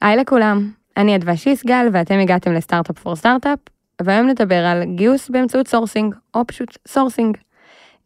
[0.00, 3.58] היי לכולם, אני אדוה שיסגל ואתם הגעתם ל Startup for Startup,
[4.02, 7.36] והיום נדבר על גיוס באמצעות sourcing, או פשוט sourcing.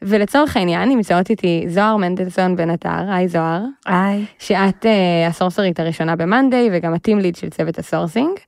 [0.02, 3.60] ולצורך העניין נמצאות איתי זוהר מנדלסון בן עטר, היי זוהר.
[3.86, 4.24] היי.
[4.38, 8.38] שאת uh, ה sourcer ית הראשונה במאנדיי וגם ה team lead של צוות ה sourcing.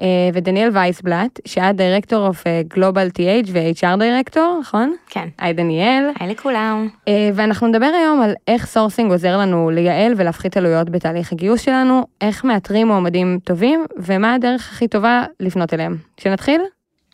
[0.00, 0.04] Uh,
[0.34, 4.96] ודניאל וייסבלט, שאת director of global TA ו-HR דירקטור, נכון?
[5.10, 5.28] כן.
[5.38, 6.10] היי דניאל.
[6.20, 6.88] היי לכולם.
[6.92, 12.06] Uh, ואנחנו נדבר היום על איך sourcing עוזר לנו לייעל ולהפחית עלויות בתהליך הגיוס שלנו,
[12.20, 15.96] איך מאתרים מועמדים טובים, ומה הדרך הכי טובה לפנות אליהם.
[16.20, 16.60] שנתחיל?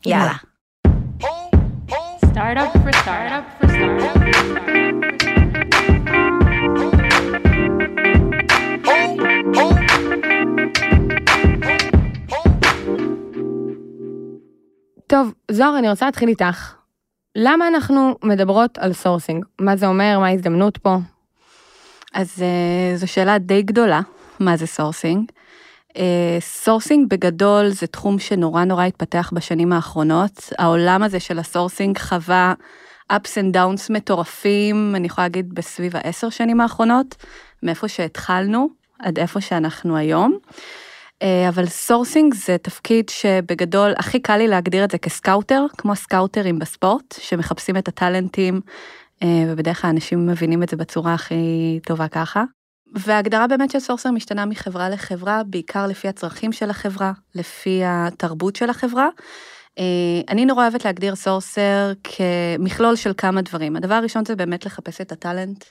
[0.06, 0.32] יאללה.
[2.32, 4.22] Startup for startup for startup.
[15.12, 16.74] טוב, זוהר, אני רוצה להתחיל איתך.
[17.36, 19.44] למה אנחנו מדברות על sourcing?
[19.58, 20.18] מה זה אומר?
[20.18, 20.96] מה ההזדמנות פה?
[22.14, 24.00] אז uh, זו שאלה די גדולה,
[24.40, 25.30] מה זה sourcing.
[26.40, 30.52] sourcing uh, בגדול זה תחום שנורא נורא התפתח בשנים האחרונות.
[30.58, 32.54] העולם הזה של ה sourcing חווה
[33.12, 37.14] ups and downs מטורפים, אני יכולה להגיד בסביב העשר שנים האחרונות,
[37.62, 40.38] מאיפה שהתחלנו עד איפה שאנחנו היום.
[41.22, 45.96] אה, אבל sourcing זה תפקיד שבגדול הכי קל לי להגדיר את זה כ scouter, כמו
[45.96, 48.60] scouter ים בספורט, שמחפשים את ה talent ים,
[49.22, 52.44] אה, ובדרך כלל אנשים מבינים את זה בצורה הכי טובה ככה.
[52.94, 58.70] וההגדרה באמת של sourcer משתנה מחברה לחברה, בעיקר לפי הצרכים של החברה, לפי התרבות של
[58.70, 59.08] החברה.
[59.78, 59.84] אה,
[60.28, 63.76] אני נורא אוהבת להגדיר sourcer כמכלול של כמה דברים.
[63.76, 65.64] הדבר הראשון זה באמת לחפש את ה talent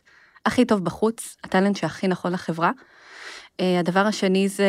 [0.46, 2.72] הכי טוב בחוץ, ה talent שהכי נכון לחברה.
[3.60, 4.66] הדבר השני זה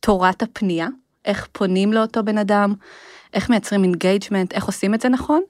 [0.00, 0.86] תורת הפנייה,
[1.24, 2.74] איך פונים לאותו בן אדם,
[3.34, 5.42] איך מייצרים engagement, איך עושים את זה נכון.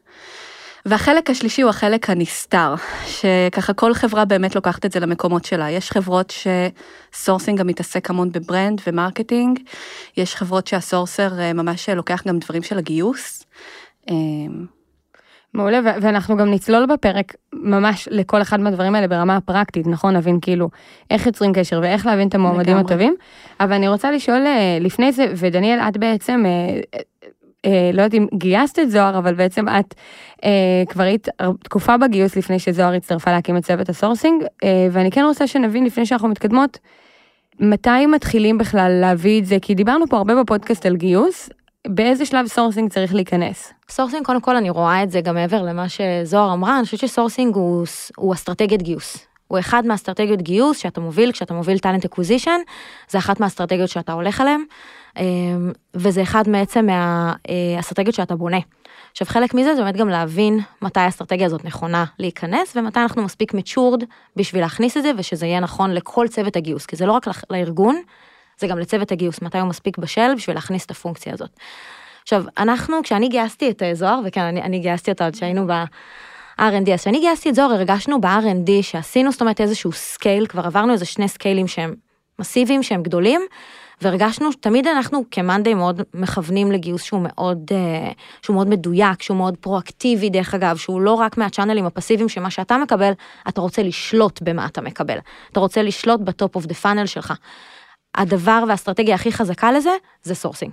[0.86, 2.74] והחלק השלישי הוא החלק הנסתר,
[3.06, 5.70] שככה כל חברה באמת לוקחת את זה למקומות שלה.
[5.70, 6.34] יש חברות
[7.12, 9.58] ש sourcing גם מתעסק המון ב brand ו marketing,
[10.16, 13.44] יש חברות שה sourcer ממש לוקח גם דברים של הגיוס.
[15.54, 20.16] מעולה, ואנחנו גם נצלול בפרק ממש לכל אחד מהדברים האלה ברמה הפרקטית, נכון?
[20.16, 20.70] נבין כאילו
[21.10, 22.80] איך יוצרים קשר ואיך להבין את המועמדים לגמרי.
[22.80, 23.14] הטובים.
[23.60, 24.46] אבל אני רוצה לשאול
[24.80, 27.00] לפני זה, ודניאל, את בעצם, אה,
[27.66, 29.94] אה, לא יודעת אם גייסת את זוהר, אבל בעצם את
[30.44, 31.28] אה, כבר היית
[31.64, 35.84] תקופה בגיוס לפני שזוהר הצטרפה להקים את צוות ה sourcing, אה, ואני כן רוצה שנבין
[35.84, 36.78] לפני שאנחנו מתקדמות,
[37.60, 39.56] מתי מתחילים בכלל להביא את זה?
[39.62, 41.50] כי דיברנו פה הרבה בפודקאסט על גיוס,
[41.86, 43.72] באיזה שלב sourcing צריך להיכנס?
[43.90, 47.11] sourcing, קודם כל אני רואה את זה גם מעבר למה שזוהר אמרה, אני חושבת ש
[47.11, 49.26] sourcing הוא, הוא אסטרטגיית גיוס.
[49.48, 52.60] הוא אחד מהאסטרטגיות גיוס שאתה מוביל, כשאתה מוביל talent acquisition,
[53.08, 54.64] זה אחת מהאסטרטגיות שאתה הולך עליהן,
[55.94, 58.58] וזה אחד בעצם מהאסטרטגיות שאתה בונה.
[59.12, 63.54] עכשיו חלק מזה זה באמת גם להבין מתי האסטרטגיה הזאת נכונה להיכנס, ומתי אנחנו מספיק
[63.54, 64.04] matured
[64.36, 68.02] בשביל להכניס את זה, ושזה יהיה נכון לכל צוות הגיוס, כי זה לא רק לארגון,
[68.58, 71.50] זה גם לצוות הגיוס, מתי הוא מספיק בשל בשביל להכניס את הפונקציה הזאת.
[72.22, 77.00] עכשיו, אנחנו, כשאני גייסתי את זוהר, וכן, אני, אני גייסתי אותה עוד שהיינו ב-R&D, אז
[77.00, 81.28] כשאני גייסתי את זוהר, הרגשנו ב-R&D שעשינו, זאת אומרת, איזשהו scale, כבר עברנו איזה שני
[81.28, 81.94] scale ים שהם
[82.38, 83.40] מסיביים, שהם גדולים,
[84.00, 87.70] והרגשנו, תמיד אנחנו כ-monday מאוד מכוונים לגיוס שהוא מאוד,
[88.42, 92.78] שהוא מאוד מדויק, שהוא מאוד פרואקטיבי, דרך אגב, שהוא לא רק מה-channelים הפסיביים, שמה שאתה
[92.78, 93.12] מקבל,
[93.48, 95.18] אתה רוצה לשלוט במה אתה מקבל.
[95.52, 97.32] אתה רוצה לשלוט ב-top of the funnel שלך.
[98.18, 99.90] הדבר והאסטרטגיה הכי חזקה לזה,
[100.22, 100.72] זה סורסינג.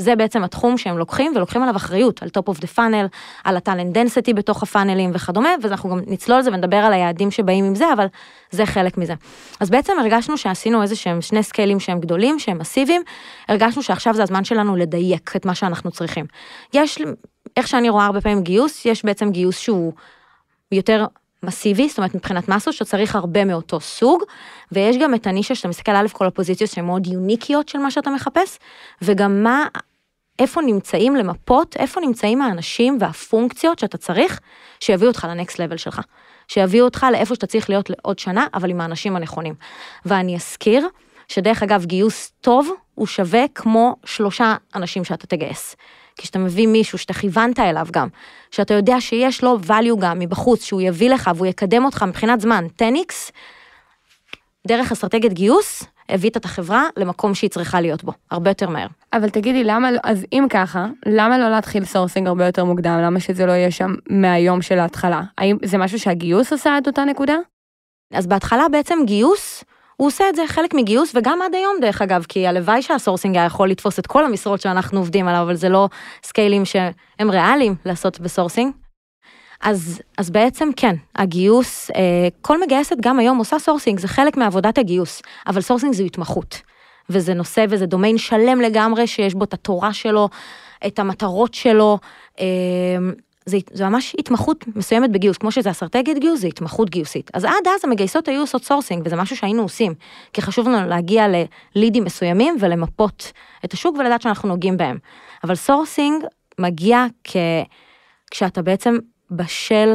[0.00, 3.96] זה בעצם התחום שהם לוקחים, ולוקחים עליו אחריות, על top of the funnel, על ה-talent
[3.96, 7.92] density בתוך ה-funnelים וכדומה, ואנחנו גם נצלול על זה ונדבר על היעדים שבאים עם זה,
[7.92, 8.06] אבל
[8.50, 9.14] זה חלק מזה.
[9.60, 13.02] אז בעצם הרגשנו שעשינו איזה שהם שני סקיילים שהם גדולים, שהם מסיביים,
[13.48, 16.26] הרגשנו שעכשיו זה הזמן שלנו לדייק את מה שאנחנו צריכים.
[16.74, 16.98] יש,
[17.56, 19.92] איך שאני רואה הרבה פעמים גיוס, יש בעצם גיוס שהוא
[20.72, 21.06] יותר
[21.42, 24.22] מסיבי, זאת אומרת מבחינת מסות שצריך הרבה מאותו סוג,
[24.72, 28.10] ויש גם את הנישה שאתה מסתכל א' כל הפוזיציות שהן מאוד יוניקיות של מה שאתה
[28.10, 28.58] מחפש,
[29.02, 29.66] וגם מה,
[30.38, 34.40] איפה נמצאים למפות, איפה נמצאים האנשים והפונקציות שאתה צריך,
[34.80, 36.00] שיביאו אותך ל-next level שלך,
[36.48, 39.54] שיביאו אותך לאיפה שאתה צריך להיות לעוד שנה, אבל עם האנשים הנכונים.
[40.04, 40.88] ואני אזכיר,
[41.28, 45.76] שדרך אגב גיוס טוב הוא שווה כמו שלושה אנשים שאתה תגייס.
[46.16, 48.08] כשאתה מביא מישהו שאתה כיוונת אליו גם,
[48.50, 52.66] שאתה יודע שיש לו value גם מבחוץ, שהוא יביא לך והוא יקדם אותך מבחינת זמן,
[52.78, 53.32] 10x,
[54.66, 58.86] דרך אסטרטגיית גיוס, הבאת את החברה למקום שהיא צריכה להיות בו, הרבה יותר מהר.
[59.12, 62.98] אבל תגידי, למה, אז אם ככה, למה לא להתחיל סורסינג הרבה יותר מוקדם?
[63.02, 65.22] למה שזה לא יהיה שם מהיום של ההתחלה?
[65.38, 67.36] האם זה משהו שהגיוס עשה עד אותה נקודה?
[68.12, 69.64] אז בהתחלה בעצם גיוס,
[69.96, 73.46] הוא עושה את זה חלק מגיוס וגם עד היום דרך אגב, כי הלוואי שהסורסינג היה
[73.46, 75.88] יכול לתפוס את כל המשרות שאנחנו עובדים עליו, אבל זה לא
[76.22, 78.72] scaleים שהם ריאליים לעשות בסורסינג.
[79.60, 84.78] אז, אז בעצם כן, הגיוס, אה, כל מגייסת גם היום עושה סורסינג, זה חלק מעבודת
[84.78, 86.60] הגיוס, אבל סורסינג זו התמחות.
[87.10, 90.28] וזה נושא וזה דומיין שלם לגמרי שיש בו את התורה שלו,
[90.86, 91.98] את המטרות שלו.
[92.40, 92.44] אה,
[93.46, 97.30] זה, זה ממש התמחות מסוימת בגיוס, כמו שזה אסטרטגיית גיוס, זה התמחות גיוסית.
[97.34, 99.94] אז עד אז המגייסות היו עושות סורסינג, וזה משהו שהיינו עושים,
[100.32, 101.26] כי חשוב לנו להגיע
[101.76, 103.32] ללידים מסוימים ולמפות
[103.64, 104.98] את השוק ולדעת שאנחנו נוגעים בהם.
[105.44, 106.24] אבל סורסינג
[106.58, 107.36] מגיע כ...
[108.30, 108.98] כשאתה בעצם
[109.30, 109.94] בשל,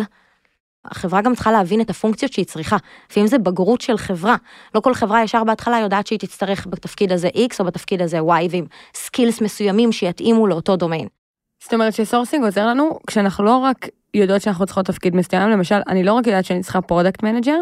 [0.86, 2.78] החברה גם צריכה להבין את הפונקציות שהיא צריכה.
[3.12, 4.36] לפעמים זה בגרות של חברה.
[4.76, 8.48] לא כל חברה ישר בהתחלה יודעת שהיא תצטרך בתפקיד הזה X או בתפקיד הזה Y,
[8.50, 11.21] ועם skills מסוימים שיתאימו לאותו דומיין.
[11.64, 16.04] זאת אומרת שסורסינג עוזר לנו כשאנחנו לא רק יודעות שאנחנו צריכות תפקיד מסוים, למשל, אני
[16.04, 17.58] לא רק יודעת שאני צריכה product manager,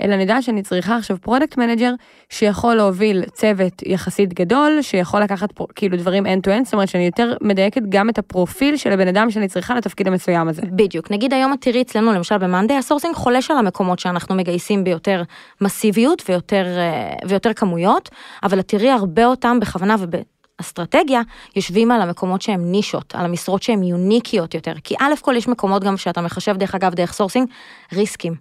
[0.00, 1.90] אלא אני יודעת שאני צריכה עכשיו product manager
[2.28, 7.06] שיכול להוביל צוות יחסית גדול, שיכול לקחת כאילו דברים end to end, זאת אומרת שאני
[7.06, 10.62] יותר מדייקת גם את הפרופיל של הבן אדם שאני צריכה לתפקיד המסוים הזה.
[10.62, 11.10] בדיוק.
[11.10, 15.22] נגיד היום את תראי אצלנו, למשל ב-monday, הסורסינג חולש על המקומות שאנחנו מגייסים ביותר
[15.60, 18.08] מסיביות ויותר, אה, ויותר כמויות,
[18.42, 20.33] אבל את תראי הרבה אותם בכוונה וב...
[20.60, 21.22] אסטרטגיה,
[21.56, 24.72] יושבים על המקומות שהם נישות, על המשרות שהן יוניקיות יותר.
[24.84, 27.48] כי א' כל יש מקומות גם שאתה מחשב דרך אגב דרך סורסינג,
[27.92, 28.34] riskים.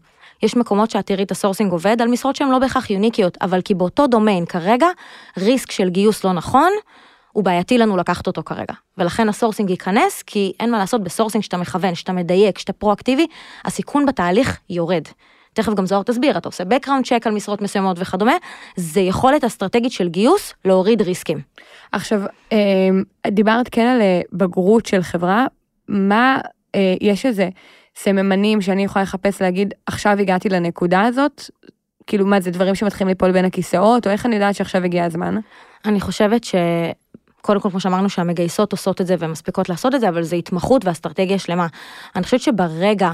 [0.44, 3.74] יש מקומות שאת תראי את הסורסינג עובד על משרות שהן לא בהכרח יוניקיות, אבל כי
[3.74, 4.88] באותו דומיין כרגע,
[5.38, 6.72] risk של גיוס לא נכון,
[7.32, 8.74] הוא בעייתי לנו לקחת אותו כרגע.
[8.98, 13.28] ולכן הסורסינג ייכנס, כי אין מה לעשות בסורסינג שאתה מכוון, שאתה מדייק, שאתה פרואקטיבי,
[13.66, 15.04] הסיכון בתהליך יורד.
[15.54, 18.34] תכף גם זוהר תסביר, אתה עושה background check על משרות מסוימות וכדומה,
[18.76, 21.42] זה יכולת אסטרטגית של גיוס להוריד ריסקים.
[21.92, 22.22] עכשיו,
[22.52, 22.58] אה,
[23.28, 25.46] דיברת כן על אה, בגרות של חברה,
[25.88, 26.38] מה,
[26.76, 27.50] אה, יש איזה
[27.96, 31.42] סממנים שאני יכולה לחפש להגיד, עכשיו הגעתי לנקודה הזאת?
[32.08, 35.38] כאילו, מה, זה דברים שמתחילים ליפול בין הכיסאות, או איך אני יודעת שעכשיו הגיע הזמן?
[35.86, 36.56] אני חושבת ש...
[37.42, 40.36] קודם כל, כמו שאמרנו, שהמגייסות עושות את זה והן מספיקות לעשות את זה, אבל זה
[40.36, 41.68] התמחות ואסטרטגיה שלמה.
[42.16, 43.12] אני חושבת שברגע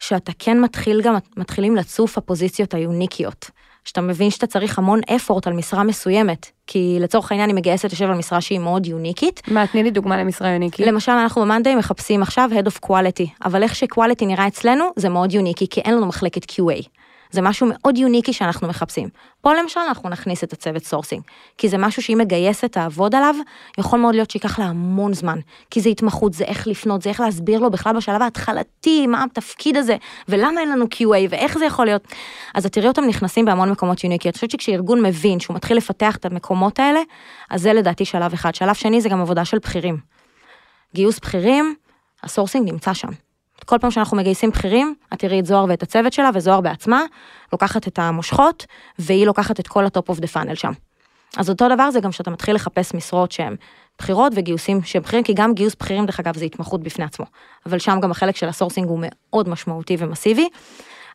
[0.00, 3.50] שאתה כן מתחיל גם, מתחילים לצוף הפוזיציות היוניקיות.
[3.84, 8.04] שאתה מבין שאתה צריך המון effort על משרה מסוימת, כי לצורך העניין אם מגייסת יושב
[8.10, 9.42] על משרה שהיא מאוד יוניקית.
[9.48, 10.86] מה, תני לי דוגמה למשרה יוניקית.
[10.86, 15.32] למשל, אנחנו ב-monday מחפשים עכשיו Head of Quality, אבל איך ש-Quality נראה אצלנו זה מאוד
[15.32, 16.88] יוניקי, כי אין לנו מחלקת QA.
[17.30, 19.08] זה משהו מאוד יוניקי שאנחנו מחפשים.
[19.40, 21.22] פה למשל אנחנו נכניס את הצוות סורסינג,
[21.58, 23.34] כי זה משהו שאם מגייסת תעבוד עליו,
[23.78, 25.38] יכול מאוד להיות שייקח לה המון זמן,
[25.70, 29.76] כי זה התמחות, זה איך לפנות, זה איך להסביר לו בכלל בשלב ההתחלתי, מה התפקיד
[29.76, 29.96] הזה,
[30.28, 32.08] ולמה אין לנו QA, ואיך זה יכול להיות.
[32.54, 36.16] אז את תראי אותם נכנסים בהמון מקומות יוניקי, אני חושבת שכשארגון מבין שהוא מתחיל לפתח
[36.16, 37.00] את המקומות האלה,
[37.50, 38.54] אז זה לדעתי שלב אחד.
[38.54, 39.96] שלב שני זה גם עבודה של בכירים.
[40.94, 41.74] גיוס בכירים,
[42.22, 43.29] הסורסינג נמצא שם.
[43.64, 47.02] כל פעם שאנחנו מגייסים בכירים, את תראי את זוהר ואת הצוות שלה, וזוהר בעצמה
[47.52, 48.66] לוקחת את המושכות,
[48.98, 50.72] והיא לוקחת את כל ה-top of the funnel שם.
[51.36, 53.56] אז אותו דבר זה גם שאתה מתחיל לחפש משרות שהן
[53.98, 57.26] בכירות וגיוסים שהם בכירים, כי גם גיוס בכירים, דרך אגב, זה התמחות בפני עצמו.
[57.66, 60.48] אבל שם גם החלק של הסורסינג הוא מאוד משמעותי ומסיבי.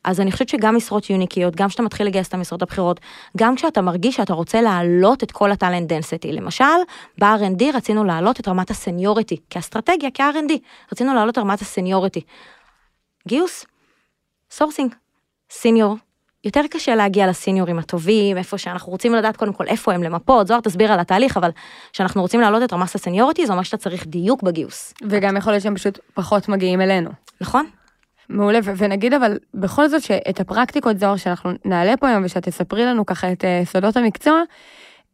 [0.05, 2.99] אז אני חושבת שגם משרות יוניקיות, גם כשאתה מתחיל לגייס את המשרות הבכירות,
[3.37, 6.31] גם כשאתה מרגיש שאתה רוצה להעלות את כל ה-talent density.
[6.31, 6.63] למשל,
[7.17, 10.51] ב-R&D רצינו להעלות את רמת ה-seniority, כאסטרטגיה, כ-R&D,
[10.91, 12.21] רצינו להעלות את רמת ה-seniority.
[13.27, 13.65] גיוס,
[14.51, 14.95] סורסינג,
[15.51, 15.95] senior.
[16.43, 20.59] יותר קשה להגיע ל-seniorים הטובים, איפה שאנחנו רוצים לדעת קודם כל איפה הם למפות, זוהר
[20.59, 21.49] תסביר על התהליך, אבל
[21.93, 24.93] כשאנחנו רוצים להעלות את רמת ה-seniority, זה אומר שאתה צריך דיוק בגיוס.
[25.09, 27.09] וגם יכול להיות שהם פשוט פחות מגיעים אלינו.
[27.41, 27.65] נכון?
[28.29, 32.85] מעולה, ו- ונגיד אבל בכל זאת שאת הפרקטיקות זוהר שאנחנו נעלה פה היום ושאת תספרי
[32.85, 34.41] לנו ככה את uh, סודות המקצוע,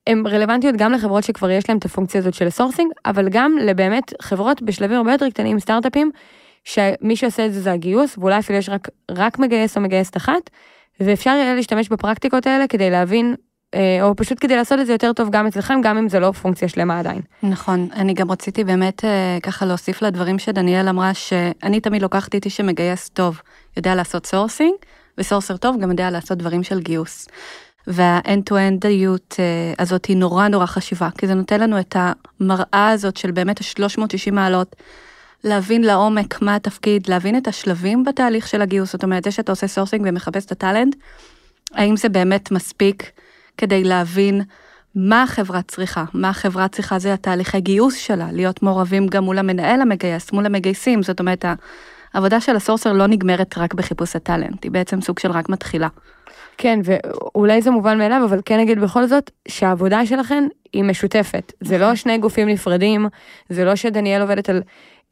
[0.08, 4.14] הן רלוונטיות גם לחברות שכבר יש להן את הפונקציה הזאת של סורסינג, אבל גם לבאמת
[4.22, 6.12] חברות בשלבים הרבה יותר קטנים, סטארט-אפים,
[6.64, 10.50] שמי שעושה את זה זה הגיוס, ואולי אפילו יש רק, רק מגייס או מגייסת אחת,
[11.00, 13.36] ואפשר יהיה להשתמש בפרקטיקות האלה כדי להבין,
[14.02, 16.70] או פשוט כדי לעשות את זה יותר טוב גם אצלכם, גם אם זה לא פונקציה
[16.70, 17.22] שלמה עדיין.
[17.44, 22.50] נכון, אני גם רציתי באמת אה, ככה להוסיף לדברים שדניאל אמרה, שאני תמיד לוקחת איתי
[22.50, 23.42] שמגייס טוב,
[23.78, 24.74] יודע לעשות סורסינג,
[25.18, 27.28] ו-sourcer טוב גם יודע לעשות דברים של גיוס.
[27.88, 33.32] וה-end-to-endיות אה, הזאת היא נורא נורא חשובה, כי זה נותן לנו את המראה הזאת של
[33.32, 34.76] באמת ה-360 מעלות,
[35.44, 39.68] להבין לעומק מה התפקיד, להבין את השלבים בתהליך של הגיוס, זאת אומרת, זה שאתה עושה
[39.68, 40.96] סורסינג ומחפש את ה-talent,
[41.74, 43.12] האם זה באמת מספיק
[43.58, 44.42] כדי להבין
[44.96, 50.32] מה החברה צריכה, מה החברה צריכה בתהליכי גיוס שלה, להיות מעורבים גם מול המנהל המגייס,
[50.32, 51.46] מול המגייסים, זאת אומרת,
[52.14, 55.88] העבודה של ה-sourcer לא נגמרת רק בחיפוש ה-talent, היא בעצם סוג של רק מתחילה.
[56.58, 60.44] כן, ואולי זה מובן מאליו, אבל כן נגיד בכל זאת, שהעבודה שלכם
[60.74, 61.54] היא משותפת.
[61.62, 63.08] זה לא שני גופים נפרדים,
[63.50, 64.62] זה לא שדניאל עובדת על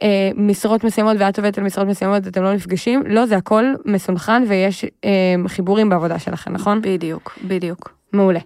[0.02, 4.44] אה, משרות מסוימות ואת עובדת על משרות מסוימות ואתם לא נפגשים, לא, זה הכל מסונכן
[4.48, 5.10] ויש אה,
[5.48, 6.82] חיבורים בעבודה שלכם, נכון?
[6.82, 7.99] בדיוק, בדיוק.
[8.14, 8.40] מעולה.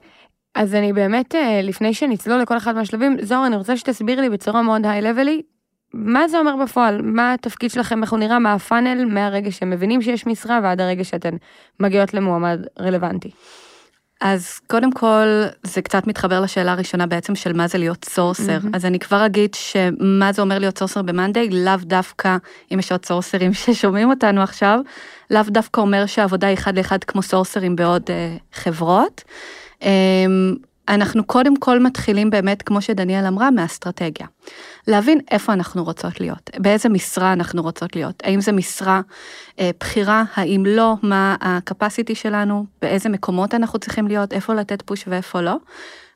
[0.56, 4.62] אז אני באמת, אה, לפני שנצלול לכל אחד מהשלבים, זוהר, אני רוצה שתסביר לי בצורה
[4.62, 5.42] מאוד היי-לבלי,
[5.94, 7.02] מה זה אומר בפועל?
[7.02, 11.04] מה התפקיד שלכם, איך הוא נראה, מה הפאנל, מהרגע שהם מבינים שיש משרה ועד הרגע
[11.04, 11.36] שאתן
[11.80, 13.32] מגיעות למועמד רלוונטי.
[14.24, 18.60] אז קודם כל, זה קצת מתחבר לשאלה הראשונה בעצם של מה זה להיות סורסר.
[18.60, 18.76] מהמם.
[18.76, 22.38] אז אני כבר אגיד שמה זה אומר להיות סורסר במאנדיי, לאו דווקא,
[22.74, 24.80] אם יש עוד סורסרים ששומעים אותנו עכשיו,
[25.32, 29.24] לאו דווקא אומר שהעבודה היא אחד לאחד כמו סורסרים בעוד אה, חברות.
[29.84, 29.90] אה,
[30.88, 34.28] אנחנו קודם כל מתחילים באמת, כמו שדניאל אמרה, מהאסטרטגיה.
[34.88, 39.02] להבין איפה אנחנו רוצות להיות, באיזה משרה אנחנו רוצות להיות, האם זו משרה
[39.60, 45.04] אה, בחירה, האם לא, מה ה-capacity שלנו, באיזה מקומות אנחנו צריכים להיות, איפה לתת push
[45.08, 45.56] ואיפה לא.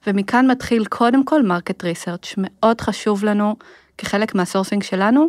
[0.08, 3.56] ומכאן מתחיל קודם כל market research, מאוד חשוב לנו
[3.98, 5.28] כחלק מה sourcing שלנו,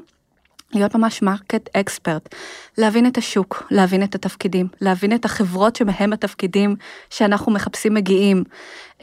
[0.75, 2.34] להיות ממש market expert,
[2.78, 6.76] להבין את השוק, להבין את התפקידים, להבין את החברות שמהן התפקידים
[7.10, 8.44] שאנחנו מחפשים מגיעים,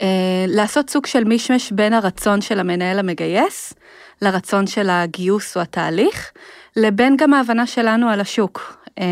[0.00, 3.74] אה, לעשות סוג של מישמש בין הרצון של המנהל המגייס
[4.22, 6.32] לרצון של הגיוס או התהליך,
[6.76, 8.76] לבין גם ההבנה שלנו על השוק.
[8.98, 9.04] אה,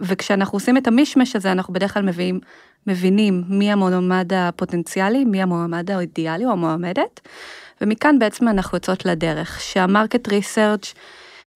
[0.00, 2.40] וכשאנחנו עושים את המישמש הזה, אנחנו בדרך כלל מביאים,
[2.86, 7.20] מבינים מי המועמד הפוטנציאלי, מי המועמד האידיאלי או המועמדת,
[7.80, 10.94] ומכאן בעצם אנחנו יוצאות לדרך, שהמרקט ריסרצ'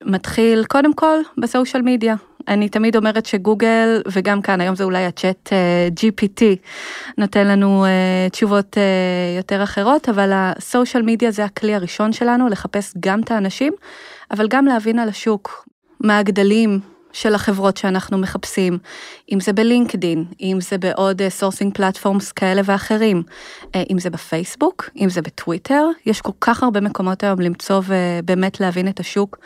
[0.05, 2.15] מתחיל קודם כל בסושיאל מדיה.
[2.49, 6.43] אני תמיד אומרת שגוגל, וגם כאן, היום זה אולי הצ'אט uh, GPT,
[7.19, 12.95] נותן לנו uh, תשובות uh, יותר אחרות, אבל הסושיאל מדיה זה הכלי הראשון שלנו לחפש
[13.01, 13.73] גם את האנשים,
[14.31, 15.69] אבל גם להבין על השוק,
[16.01, 16.81] מה הגדלים
[17.13, 18.79] של החברות שאנחנו מחפשים,
[19.33, 23.23] אם זה בלינקדין, אם זה בעוד sourcing platforms כאלה ואחרים,
[23.75, 28.61] אה, אם זה בפייסבוק, אם זה בטוויטר, יש כל כך הרבה מקומות היום למצוא ובאמת
[28.61, 29.39] להבין את השוק.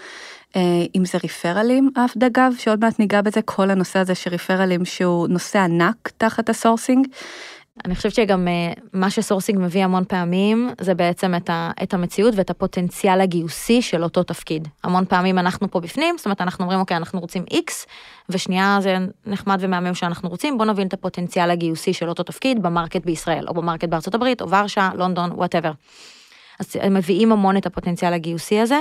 [0.56, 0.60] אה,
[0.94, 5.28] אם זה referralים, אף אגב, שעוד מעט ניגע בזה, כל הנושא הזה של referralים שהוא
[5.28, 7.06] נושא ענק תחת ה sourcing.
[7.84, 11.94] אני חושבת שגם אה, מה ש sourcing מביא המון פעמים זה בעצם את, ה, את
[11.94, 14.68] המציאות ואת הפוטנציאל הגיוסי של אותו תפקיד.
[14.84, 17.86] המון פעמים אנחנו פה בפנים, זאת אומרת אנחנו אומרים אוקיי אנחנו רוצים X
[18.28, 18.96] ושנייה זה
[19.26, 23.44] נחמד ומהמם שאנחנו רוצים בוא נבין את הפוטנציאל הגיוסי של אותו תפקיד ב market בישראל
[23.48, 25.72] או ב market בארצות הברית או ורשה, לונדון, whatever.
[26.60, 28.80] אז הם מביאים המון את הפוטנציאל הגיוסי הזה.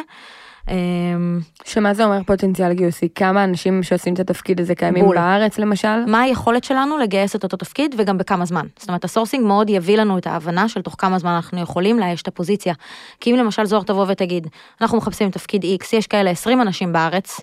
[0.69, 3.09] אמ, שמה זה אומר פוטנציאל גיוסי?
[3.15, 6.05] כמה אנשים שעושים את התפקיד הזה קיימים בול בארץ למשל?
[6.07, 8.65] מה היכולת שלנו לגייס את אותו תפקיד וגם בכמה זמן.
[8.79, 11.99] זאת אומרת ה sourcing מאוד יביא לנו את ההבנה של תוך כמה זמן אנחנו יכולים
[11.99, 12.73] לאייש את הפוזיציה.
[13.19, 14.47] כי אם למשל זוהר תבוא ותגיד
[14.81, 17.39] אנחנו מחפשים תפקיד X יש כאלה 20 אנשים בארץ.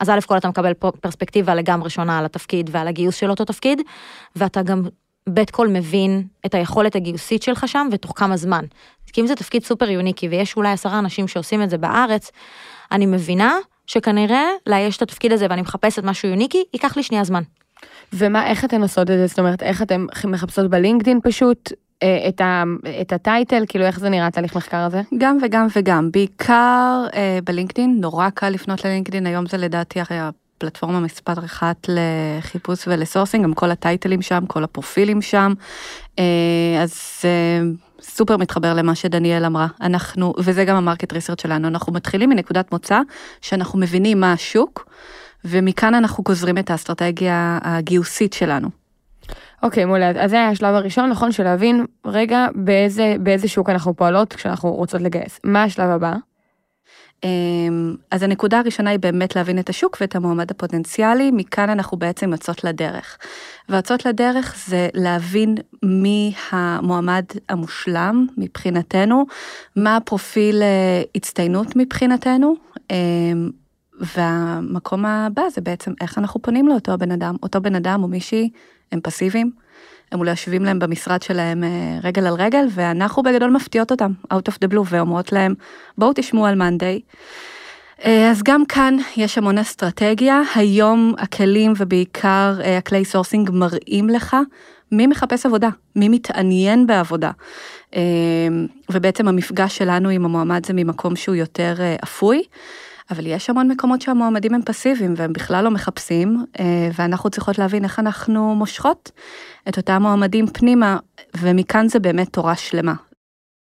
[0.00, 3.44] אז א' כל אתה מקבל פה פרספקטיבה לגמרי שונה על התפקיד ועל הגיוס של אותו
[3.44, 3.80] תפקיד
[4.36, 4.82] ואתה גם
[5.34, 8.64] ב' כל מבין את היכולת הגיוסית שלך שם ותוך כמה זמן.
[9.12, 12.30] כי אם זה תפקיד סופר יוניקי ויש אולי עשרה אנשים שעושים את זה בארץ,
[12.92, 17.42] אני מבינה שכנראה לאייש את התפקיד הזה ואני מחפשת משהו יוניקי, ייקח לי שנייה זמן.
[18.12, 19.26] ומה, איך אתן עושות את זה?
[19.26, 21.72] זאת אומרת, איך אתן מחפשות בלינקדאין פשוט
[22.02, 22.62] אה, את, ה,
[23.00, 23.64] את ה title?
[23.68, 25.02] כאילו, איך זה נראה התהליך מחקר הזה?
[25.18, 30.00] גם וגם וגם, בעיקר אה, בלינקדין, נורא קל לפנות ללינקדין, היום זה לדעתי
[30.62, 35.52] הרי הפלטפורמה מספר אחת לחיפוש ול sourcing, גם כל ה titleים שם, כל הפרופילים שם,
[36.18, 36.24] אה,
[36.82, 37.60] אז אה,
[38.00, 42.72] סופר מתחבר למה שדניאל אמרה, אנחנו, וזה גם ה market research שלנו, אנחנו מתחילים מנקודת
[42.72, 43.00] מוצא
[43.40, 44.88] שאנחנו מבינים מה השוק,
[45.44, 48.68] ומכאן אנחנו גוזרים את האסטרטגיה הגיוסית שלנו.
[49.62, 50.10] אוקיי, מעולה.
[50.10, 51.32] אז זה היה השלב הראשון, נכון?
[51.32, 55.40] של להבין רגע באיזה, באיזה שוק אנחנו פועלות כשאנחנו רוצות לגייס.
[55.44, 56.29] מה השלב הבא?
[57.24, 62.32] אמ, אז הנקודה הראשונה היא באמת להבין את השוק ואת המועמד הפוטנציאלי, מכאן אנחנו בעצם
[62.32, 63.18] יוצאות לדרך.
[63.68, 69.26] ויוצאות לדרך זה להבין מי המועמד המושלם מבחינתנו,
[69.76, 72.54] מה הפרופיל אה, הצטיינות מבחינתנו,
[72.90, 73.50] אמ,
[74.00, 78.50] והמקום הבא זה בעצם איך אנחנו פונים לאותו בן אדם, אותו בן אדם או מישהי,
[78.92, 79.50] הם פסיביים,
[80.12, 84.52] הם אולי יושבים להם במשרד שלהם אה, רגל על רגל, ואנחנו בגדול מפתיעות אותם, out
[84.52, 85.54] of the blue, ואומרות להם,
[85.98, 87.00] בואו תשמעו על מאנדיי.
[88.04, 94.36] אז גם כאן יש המון אסטרטגיה, היום הכלים ובעיקר אה, הכלי sourcing מראים לך
[94.92, 97.30] מי מחפש עבודה, מי מתעניין בעבודה.
[97.96, 98.00] אה,
[98.90, 101.74] ובעצם המפגש שלנו עם המועמד זה ממקום שהוא יותר
[102.04, 102.42] אפוי.
[103.10, 106.44] אבל יש המון מקומות שהמועמדים הם פסיביים והם בכלל לא מחפשים,
[106.98, 109.10] ואנחנו צריכות להבין איך אנחנו מושכות
[109.68, 110.98] את אותם מועמדים פנימה,
[111.36, 112.94] ומכאן זה באמת תורה שלמה.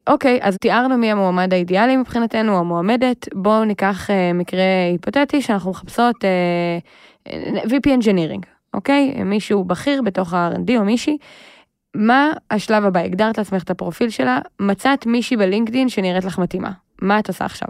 [0.10, 3.34] אוקיי, אז תיארנו מי המועמד האידיאלי מבחינתנו, המועמדת.
[3.34, 6.80] בואו ניקח אה, מקרה היפותטי שאנחנו מחפשות אה,
[7.64, 9.24] VP Engineering, אוקיי?
[9.24, 11.18] מישהו בכיר בתוך ה-R&D או מישהי.
[11.96, 13.00] מה השלב הבא?
[13.00, 16.72] הגדרת לעצמך את הפרופיל שלה, מצאת מישהי בלינקדין שנראית לך מתאימה.
[17.02, 17.68] מה את עושה עכשיו?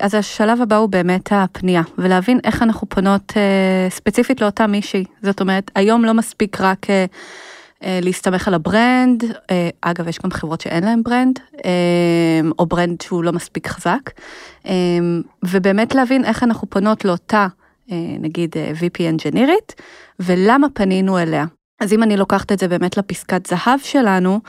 [0.00, 3.32] אז השלב הבא הוא באמת הפנייה, ולהבין איך אנחנו פונות
[3.88, 5.04] ספציפית לאותה מישהי.
[5.22, 6.86] זאת אומרת, היום לא מספיק רק
[7.82, 9.24] להסתמך על ה brand,
[9.80, 11.38] אגב, יש גם חברות שאין להם brand,
[12.58, 14.10] או brand שהוא לא מספיק חזק,
[15.44, 17.46] ובאמת להבין איך אנחנו פונות לאותה,
[18.20, 19.74] נגיד, VP אנג'ינירית,
[20.20, 21.44] ולמה פנינו אליה.
[21.80, 24.40] אז אם אני לוקחת את זה באמת לפסקת זהב שלנו,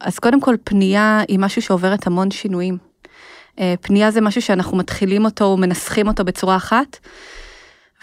[0.00, 2.89] אז קודם כל פנייה היא משהו שעוברת המון שינויים.
[3.60, 6.98] אה, פנייה זה משהו שאנחנו מתחילים אותו ומנסחים אותו בצורה אחת,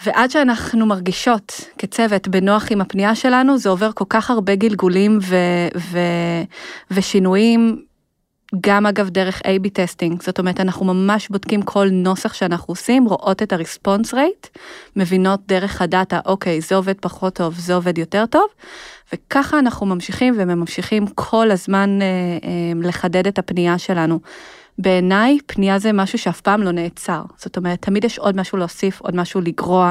[0.06, 5.68] ועד שאנחנו מרגישות כצוות בנוח עם הפנייה שלנו, זה עובר כל כך הרבה גלגולים ו-
[5.76, 6.42] ו-
[6.90, 7.82] ושינויים,
[8.60, 13.42] גם אגב דרך A-B testing, זאת אומרת אנחנו ממש בודקים כל נוסח שאנחנו עושים, רואות
[13.42, 14.48] את ה-response rate,
[14.96, 18.46] מבינות דרך הדאטה, אוקיי, זה עובד פחות טוב, זה עובד יותר טוב,
[19.12, 22.06] וככה אנחנו ממשיכים וממשיכים כל הזמן אה,
[22.48, 24.20] אה, לחדד את הפנייה שלנו.
[24.78, 29.00] בעיניי פנייה זה משהו שאף פעם לא נעצר, זאת אומרת תמיד יש עוד משהו להוסיף,
[29.00, 29.90] עוד משהו לגרוע,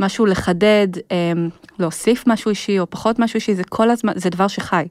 [0.00, 1.32] משהו לחדד, אה,
[1.78, 4.84] להוסיף משהו אישי או פחות משהו אישי, זה כל הזמן, זה דבר שחי.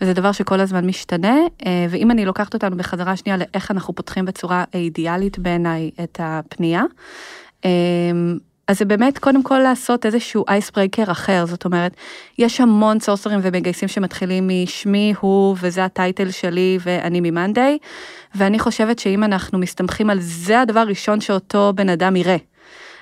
[0.00, 1.36] וזה דבר שכל הזמן משתנה,
[1.66, 6.82] אה, ואם אני לוקחת אותנו בחזרה שנייה לאיך אנחנו פותחים בצורה אידיאלית בעיניי את הפנייה,
[7.64, 7.70] אה,
[8.72, 11.96] אז זה באמת קודם כל לעשות איזשהו אייסברייקר אחר, זאת אומרת,
[12.38, 17.78] יש המון סורסרים ומגייסים שמתחילים משמי הוא וזה הטייטל שלי ואני ממאנדיי,
[18.34, 22.36] ואני חושבת שאם אנחנו מסתמכים על זה הדבר הראשון שאותו בן אדם יראה.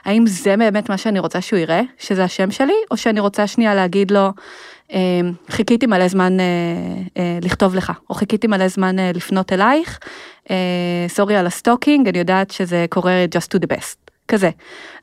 [0.05, 3.75] האם זה באמת מה שאני רוצה שהוא יראה, שזה השם שלי, או שאני רוצה שנייה
[3.75, 4.31] להגיד לו,
[4.93, 6.45] אה, חיכיתי מלא זמן אה,
[7.17, 9.99] אה, לכתוב לך, או חיכיתי מלא זמן אה, לפנות אלייך,
[11.09, 14.10] sorry על ה stalking, אני יודעת שזה קורה just to the best.
[14.31, 14.51] כזה,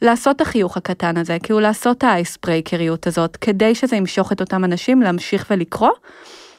[0.01, 4.41] לעשות את החיוך הקטן הזה, כאילו לעשות את ה icebreakerיות הזאת, כדי שזה ימשוך את
[4.41, 5.91] אותם אנשים להמשיך ולקרוא,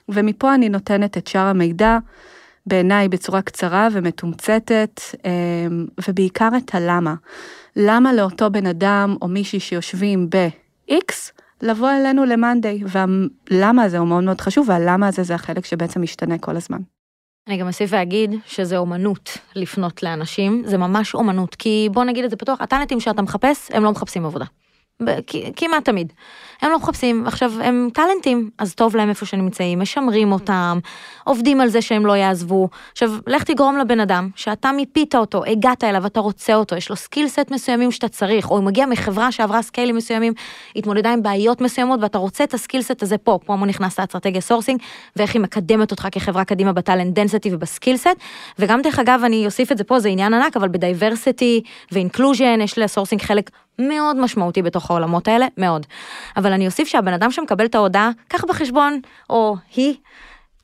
[0.08, 1.98] ומפה אני נותנת את שאר המידע,
[2.66, 5.00] בעיניי בצורה קצרה ומתומצתת,
[6.08, 7.14] ובעיקר את הלמה.
[7.76, 11.12] למה לאותו בן אדם או מישהי שיושבים ב-X,
[11.62, 16.38] לבוא אלינו למאנדיי, והלמה הזה הוא מאוד מאוד חשוב, והלמה הזה זה החלק שבעצם משתנה
[16.38, 16.78] כל הזמן.
[17.48, 22.30] אני גם אוסיף ואגיד שזה אומנות לפנות לאנשים, זה ממש אומנות, כי בוא נגיד את
[22.30, 24.44] זה פתוח, הטאלנטים שאתה מחפש, הם לא מחפשים עבודה.
[25.56, 26.12] כמעט תמיד.
[26.62, 30.78] הם לא מחפשים, עכשיו הם טאלנטים, אז טוב להם איפה שהם נמצאים, משמרים אותם,
[31.24, 32.68] עובדים על זה שהם לא יעזבו.
[32.92, 36.96] עכשיו, לך תגרום לבן אדם שאתה מיפית אותו, הגעת אליו, אתה רוצה אותו, יש לו
[36.96, 40.32] skill set מסוימים שאתה צריך, או הוא מגיע מחברה שעברה scaleים מסוימים,
[40.76, 44.40] התמודדה עם בעיות מסוימות, ואתה רוצה את ה skill set הזה פה, פה נכנס לאסטרטגיה
[44.40, 44.80] sourcing,
[45.16, 48.16] ואיך היא מקדמת אותך כחברה קדימה ב talent density וב skill set,
[48.58, 51.98] וגם דרך אגב, אני אוסיף את זה פה, זה עניין ענק, אבל ב diversity ו
[51.98, 55.86] inclusion, יש ל sourcing חלק מאוד משמעותי בתוך העולמות האלה, מאוד.
[56.36, 59.94] אבל אני אוסיף שהבן אדם שמקבל את ההודעה, קח בחשבון, או היא,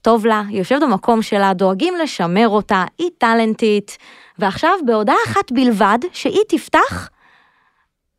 [0.03, 3.98] טוב לה, היא יושבת במקום שלה, דואגים לשמר אותה, היא טאלנטית,
[4.38, 7.09] ועכשיו בהודעה אחת בלבד, שהיא תפתח,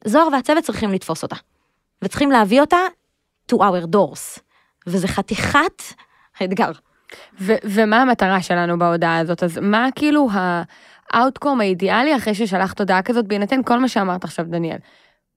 [0.05, 1.35] זוהר והצוות צריכים לתפוס אותה.
[2.01, 2.77] וצריכים להביא אותה
[3.51, 4.39] to our doors.
[4.87, 5.83] וזה חתיכת
[6.43, 6.71] אתגר.
[7.39, 9.43] ו- ומה המטרה שלנו בהודעה הזאת?
[9.43, 10.63] אז מה כאילו ה...
[11.15, 14.77] ה outcome האידיאלי אחרי ששלחת הודעה כזאת, בהינתן כל מה שאמרת עכשיו, דניאל.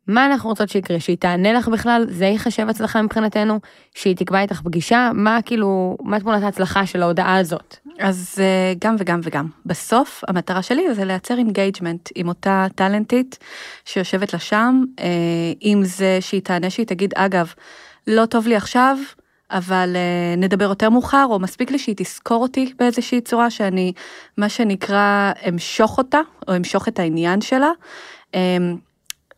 [0.06, 1.00] מה אנחנו רוצות שיקרה?
[1.00, 2.06] שהיא תענה לך בכלל?
[2.08, 3.60] זה ייחשב הצלחה מבחינתנו?
[3.94, 5.10] שהיא תקבע איתך פגישה?
[5.14, 7.76] מה כאילו, מה תמונת ההצלחה של ההודעה הזאת?
[7.98, 9.46] אז אה, גם וגם וגם.
[9.66, 13.38] בסוף המטרה שלי זה לייצר engagement עם אותה טאלנטית
[13.84, 15.06] שיושבת לה שם, אה,
[15.62, 17.52] אם זה שהיא תענה שהיא תגיד, אגב,
[18.06, 18.96] לא טוב לי עכשיו,
[19.50, 23.92] אבל uh, נדבר יותר מאוחר, או מספיק לי שהיא תזכור אותי באיזושהי צורה שאני,
[24.36, 27.70] מה שנקרא, אמשוך אותה, או אמשוך את העניין שלה.
[28.32, 28.36] Um,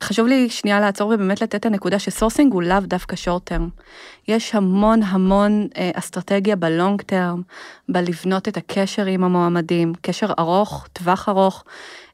[0.03, 3.69] חשוב לי שנייה לעצור ובאמת לתת את הנקודה ש sourcing הוא לאו דווקא short term.
[4.29, 7.43] יש המון המון uh, אסטרטגיה ב long term,
[7.89, 11.65] בלבנות את הקשר עם המועמדים, קשר ארוך, טווח ארוך.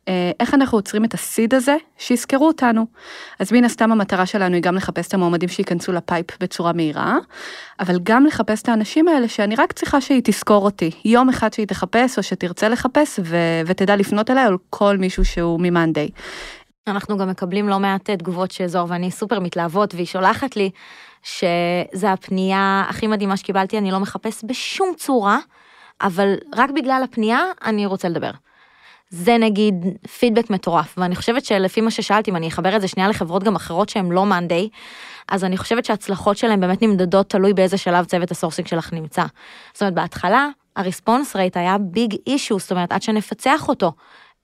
[0.09, 2.87] אה, איך אנחנו עוצרים את הסיד הזה, שיזכרו אותנו.
[3.38, 7.16] אז מן הסתם המטרה שלנו היא גם לחפש את המועמדים שייכנסו לפייפ בצורה מהירה,
[7.81, 10.90] אבל גם לחפש את האנשים האלה שאני רק צריכה שהיא תזכור אותי.
[11.05, 15.61] יום אחד שהיא תחפש או שתרצה לחפש ו- ותדע לפנות אליי או כל מישהו שהוא
[15.62, 16.09] ממאנדיי.
[16.87, 20.71] אנחנו גם מקבלים לא מעט תגובות שזוהר ואני סופר מתלהבות והיא שולחת לי
[21.23, 25.38] שזה הפנייה הכי מדהימה שקיבלתי, אני לא מחפש בשום צורה,
[26.03, 28.31] אבל רק בגלל הפנייה אני רוצה לדבר.
[29.11, 29.75] זה נגיד
[30.19, 33.57] פידבק מטורף, ואני חושבת שלפי מה ששאלתי, אם אני אחבר את זה שנייה לחברות גם
[33.57, 34.69] אחרות שהן לא מאנדיי,
[35.29, 39.25] אז אני חושבת שההצלחות שלהן באמת נמדדות תלוי באיזה שלב צוות הסורסינג שלך נמצא.
[39.73, 43.92] זאת אומרת, בהתחלה, ה response rate היה big issue, זאת אומרת, עד שנפצח אותו.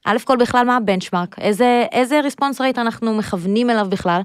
[0.05, 4.22] א' כל בכלל מה ה benchmark, איזה, איזה response rate אנחנו מכוונים אליו בכלל.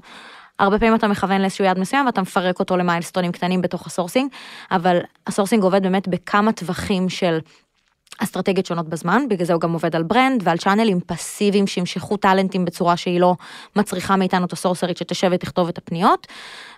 [0.58, 3.90] הרבה פעמים אתה מכוון לאיזשהו יעד מסוים ואתה מפרק אותו ל milestones־ים קטנים בתוך ה
[3.90, 4.30] sourcing,
[4.70, 7.38] אבל ה sourcing עובד באמת בכמה טווחים של
[8.18, 12.64] אסטרטגיות שונות בזמן, בגלל זה הוא גם עובד על brand ועל channelים פסיביים שימשכו talentים
[12.64, 13.34] בצורה שהיא לא
[13.76, 16.26] מצריכה מאיתנו את הסורסרית שתשב ותכתוב את הפניות,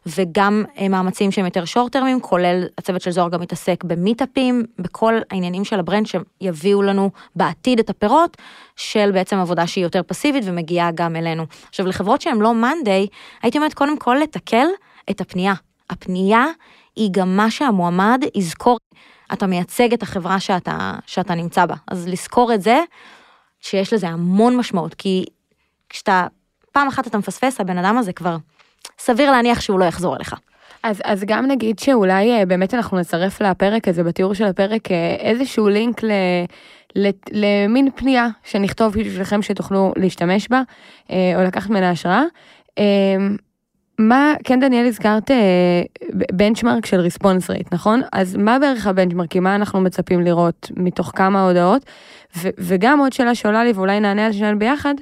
[0.06, 4.64] וגם אה, מאמצים שהם יותר short termים, כולל הצוות של זוהר גם מתעסק ב meetupים,
[4.78, 8.36] בכל העניינים של ה brand שיביאו לנו בעתיד את הפירות
[8.76, 11.46] של בעצם עבודה שהיא יותר פסיבית ומגיעה גם אלינו.
[11.68, 13.06] עכשיו לחברות שהן לא מאנדיי,
[13.42, 14.66] הייתי אומרת קודם כל לתקל
[15.10, 15.54] את הפנייה.
[15.90, 16.46] הפנייה
[16.96, 18.78] היא גם מה שהמועמד יזכור,
[19.32, 21.74] אתה מייצג את החברה שאתה, שאתה נמצא בה.
[21.86, 22.78] אז לזכור את זה,
[23.60, 25.24] שיש לזה המון משמעות, כי
[25.88, 26.26] כשאתה,
[26.72, 28.36] פעם אחת אתה מפספס, הבן אדם הזה כבר,
[28.98, 30.34] סביר להניח שהוא לא יחזור אליך.
[30.82, 35.16] אז, אז גם נגיד שאולי אה, באמת אנחנו נצרף לפרק הזה, בתיאור של הפרק, אה,
[35.18, 36.10] איזשהו לינק ל,
[37.32, 40.62] למין פנייה שנכתוב בשבילכם שתוכלו להשתמש בה,
[41.10, 42.22] אה, או לקחת ממנה השראה.
[44.00, 45.30] מה, כן דניאל הזכרת
[46.32, 48.00] benchmark של response rate, נכון?
[48.12, 51.84] אז מה בערך ה benchmarkים, מה אנחנו מצפים לראות מתוך כמה הודעות?
[52.36, 54.94] ו, וגם עוד שאלה שעולה לי, ואולי נענה על שניהם ביחד,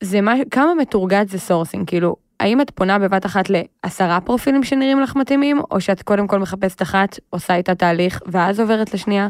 [0.00, 5.00] זה מה, כמה מטורגט זה sourcing, כאילו, האם את פונה בבת אחת לעשרה פרופילים שנראים
[5.00, 9.28] לך מתאימים, או שאת קודם כל מחפשת אחת, עושה איתה תהליך, ואז עוברת לשנייה?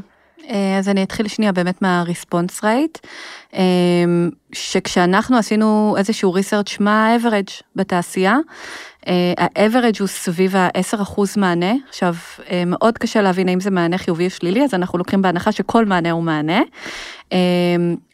[0.50, 2.98] אה, אז אני אתחיל שנייה באמת מה response rate,
[3.54, 3.62] אה,
[4.52, 8.36] שכשאנחנו עשינו איזשהו ריסרצ' מה האברג' בתעשייה,
[9.38, 12.14] האברג' הוא סביב ה-10% מענה, עכשיו
[12.66, 16.10] מאוד קשה להבין האם זה מענה חיובי או שלילי, אז אנחנו לוקחים בהנחה שכל מענה
[16.10, 16.60] הוא מענה.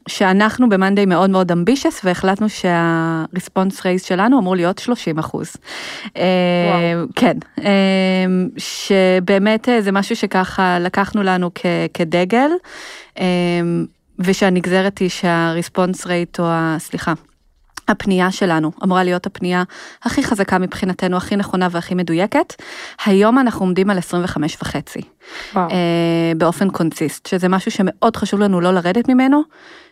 [0.09, 5.57] שאנחנו במאנדיי מאוד מאוד אמבישס והחלטנו שהריספונס רייס שלנו אמור להיות 30 אחוז.
[7.17, 7.37] כן,
[8.57, 11.51] שבאמת זה משהו שככה לקחנו לנו
[11.95, 12.51] כדגל,
[14.19, 16.47] ושהנגזרת היא שה response rate או
[16.79, 17.13] סליחה.
[17.93, 19.63] הפנייה שלנו אמורה להיות הפנייה
[20.03, 22.55] הכי חזקה מבחינתנו, הכי נכונה והכי מדויקת.
[23.07, 25.01] היום אנחנו עומדים על 25 וחצי,
[25.57, 29.43] אה, באופן consist, שזה משהו שמאוד חשוב לנו לא לרדת ממנו.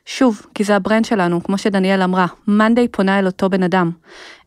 [0.06, 3.90] שוב, כי זה ה brand שלנו, כמו שדניאל אמרה, מאנדיי פונה אל אותו בן אדם,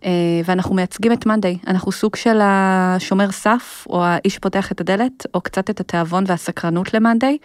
[0.06, 0.10] אה,
[0.46, 5.42] ואנחנו מייצגים את מאנדיי, אנחנו סוג של השומר סף, או האיש שפותח את הדלת, או
[5.42, 7.38] קצת את התיאבון והסקרנות למאנדיי,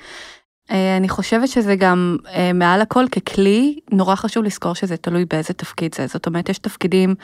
[0.71, 5.95] אני חושבת שזה גם אה, מעל הכל ככלי, נורא חשוב לזכור שזה תלוי באיזה תפקיד
[5.95, 6.07] זה.
[6.07, 7.15] זאת אומרת, יש תפקידים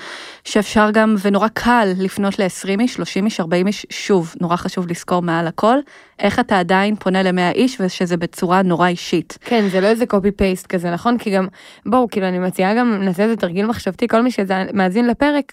[0.44, 5.22] שאפשר גם, ונורא קל לפנות ל-20 איש, 30 איש, 40 איש, שוב, נורא חשוב לזכור
[5.22, 5.78] מעל הכל,
[6.18, 9.38] איך אתה עדיין פונה ל-100 איש ושזה בצורה נורא אישית.
[9.40, 11.18] כן, זה לא איזה קופי פייסט כזה, נכון?
[11.18, 11.46] כי גם,
[11.86, 15.52] בואו, כאילו, אני מציעה גם, נעשה איזה תרגיל מחשבתי, כל מי שמאזין לפרק,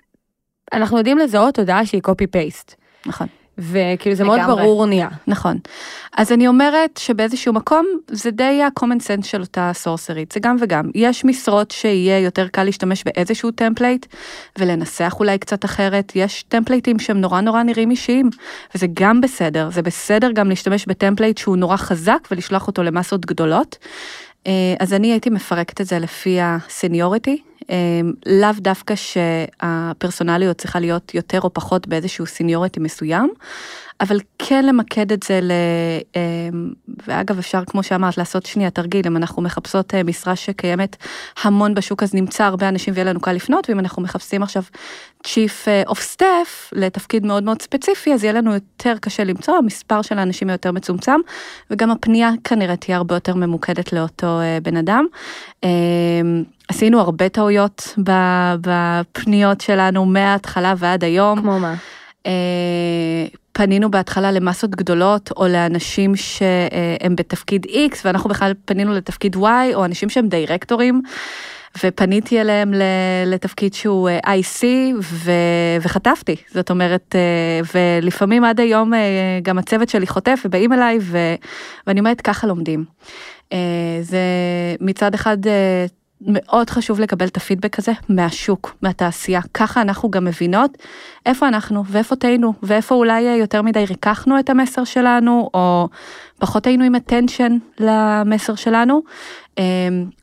[0.74, 2.76] אנחנו יודעים לזהות הודעה שהיא קופי פייסט.
[3.06, 3.28] נכון.
[3.62, 5.08] וכאילו זה מאוד ברור נהיה.
[5.28, 5.58] נכון.
[6.18, 10.90] אז אני אומרת שבאיזשהו מקום זה די ה-common sense של אותה סורסרית, זה גם וגם.
[10.96, 14.06] יש משרות שיהיה יותר קל להשתמש באיזשהו template
[14.60, 18.30] ולנסח אולי קצת אחרת, יש templateים שהם נורא נורא נראים אישיים,
[18.76, 23.26] וזה גם בסדר, זה בסדר גם להשתמש ב template שהוא נורא חזק ולשלוח אותו למסות
[23.26, 23.78] גדולות.
[24.48, 27.76] אה, אז אני הייתי מפרקת את זה לפי ה seniority, אה,
[28.26, 33.32] לאו דווקא שהפרסונליות צריכה להיות יותר או פחות באיזשהו סניוריטי מסוים,
[34.02, 35.52] אבל כן למקד את זה ל...
[36.16, 36.70] אמ,
[37.08, 40.96] ואגב, אפשר, כמו שאמרת, לעשות שנייה תרגיל, אם אנחנו מחפשות אה, משרה שקיימת
[41.44, 44.64] המון בשוק, אז נמצא הרבה אנשים ויהיה לנו קל לפנות, ואם אנחנו מחפשים עכשיו
[45.28, 50.02] Chief אה, of Staff לתפקיד מאוד מאוד ספציפי, אז יהיה לנו יותר קשה למצוא, המספר
[50.02, 51.20] של האנשים יהיה יותר מצומצם,
[51.72, 55.06] וגם הפנייה כנראה תהיה הרבה יותר ממוקדת לאותו אה, בן אדם.
[55.64, 57.98] אמ, עשינו הרבה טעויות
[58.62, 61.42] בפניות שלנו מההתחלה ועד היום.
[61.42, 61.76] כמו מה?
[63.62, 69.40] פנינו בהתחלה למסות גדולות או לאנשים שהם בתפקיד X ואנחנו בכלל פנינו לתפקיד Y
[69.74, 71.02] או אנשים שהם דירקטורים.
[71.84, 72.74] ופניתי אליהם
[73.26, 74.66] לתפקיד שהוא אה, IC
[75.02, 75.32] ו,
[75.82, 79.00] וחטפתי, זאת אומרת, אה, ולפעמים עד היום אה,
[79.42, 81.18] גם הצוות שלי חוטף ובאים אליי ו,
[81.88, 82.86] ואני אומרת ככה לומדים.
[84.02, 84.20] זה
[84.80, 85.38] מצד אחד
[86.28, 89.42] מאוד חשוב לקבל את הפידבק הזה מהשוק, מהתעשייה.
[89.54, 90.78] ככה אנחנו גם מבינות
[91.26, 95.90] איפה אנחנו ואיפה טעינו, ואיפה אולי יותר מדי ריככנו את המסר שלנו, או
[96.40, 99.02] פחות היינו עם attention למסר שלנו,
[99.58, 99.64] אמ,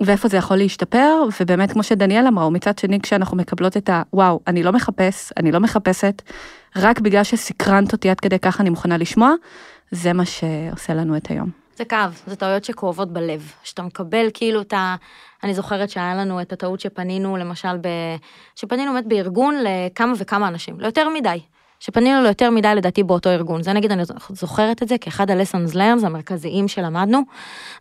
[0.00, 4.40] ואיפה זה יכול להשתפר, ובאמת כמו שדניאל אמרה, ומצד שני כשאנחנו מקבלות את ה, וואו,
[4.46, 6.22] אני לא מחפש, אני לא מחפשת,
[6.76, 9.32] רק בגלל שסקרנת אותי עד כדי ככה אני מוכנה לשמוע,
[9.90, 11.67] זה מה שעושה לנו את היום.
[11.78, 13.52] זה כאב, זה טעויות שכואבות בלב.
[13.62, 14.96] שאתה מקבל כאילו את ה...
[15.44, 17.88] אני זוכרת שהיה לנו את הטעות שפנינו, למשל, ב...
[18.54, 21.40] שפנינו באמת בארגון לכמה וכמה אנשים, ליותר מדי.
[21.80, 23.62] שפנינו ליותר מדי לדעתי באותו ארגון.
[23.62, 27.22] זה נגיד, אני זוכרת את זה כאחד ה-lessons learned המרכזיים שלמדנו.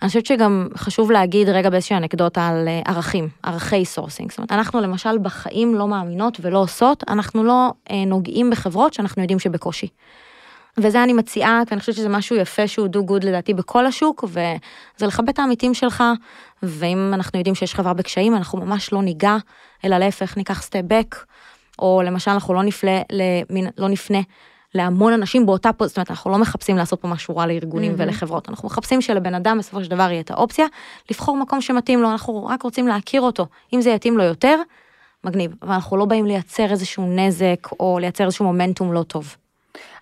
[0.01, 4.29] אני חושבת שגם חשוב להגיד רגע באיזושהי אנקדוטה על אה, ערכים, ערכי sourcing.
[4.29, 9.21] זאת אומרת, אנחנו למשל בחיים לא מאמינות ולא עושות, אנחנו לא אה, נוגעים בחברות שאנחנו
[9.21, 9.87] יודעים שבקשיי.
[10.79, 14.23] וזה אני מציעה, כי אני חושבת שזה משהו יפה שהוא do good לדעתי בכל השוק,
[14.23, 16.03] וזה לכבד את העמיתים שלך,
[16.63, 19.37] ואם אנחנו יודעים שיש חברה בקשיים, אנחנו ממש לא ניגע,
[19.85, 21.25] אלא להפך, ניקח step back,
[21.79, 24.19] או למשל אנחנו לא נפלה, למין, לא נפנה
[24.75, 28.01] להמון אנשים באותה פוזיציה, זאת אומרת, אנחנו לא מחפשים לעשות פה משהו רע לארגונים mm-hmm.
[28.03, 30.65] ולחברות, אנחנו מחפשים שלבן אדם בסופו של דבר יהיה את האופציה,
[31.11, 34.61] לבחור מקום שמתאים לו, אנחנו רק רוצים להכיר אותו, אם זה יתאים לו יותר,
[35.23, 39.35] מגניב, אבל אנחנו לא באים לייצר איזשהו נזק, או לייצר איזשהו מומנטום לא טוב.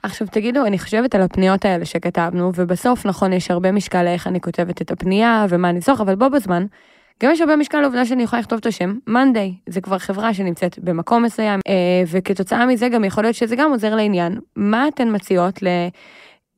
[0.05, 4.41] עכשיו תגידו, אני חושבת על הפניות האלה שכתבנו, ובסוף, נכון, יש הרבה משקל לאיך אני
[4.41, 6.65] כותבת את הפנייה ומה אני אצלוח, אבל בו בזמן,
[7.23, 10.79] גם יש הרבה משקל לעובדה שאני יכולה לכתוב את השם, מאנדיי, זה כבר חברה שנמצאת
[10.79, 14.39] במקום מסוים, אה, וכתוצאה מזה גם יכול להיות שזה גם עוזר לעניין.
[14.55, 15.67] מה אתן מציעות ל...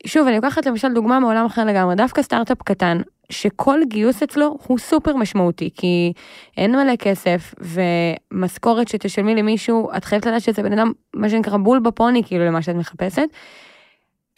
[0.05, 2.97] שוב, אני לוקחת למשל דוגמה מעולם אחר לגמרי, דווקא סטארט-אפ קטן,
[3.29, 6.13] שכל גיוס אצלו הוא סופר משמעותי, כי
[6.57, 11.79] אין מלא כסף, ומשכורת שתשלמי למישהו, את חייבת לדעת שזה בן אדם, מה שנקרא בול
[11.79, 13.27] בפוני, כאילו, למה שאת מחפשת.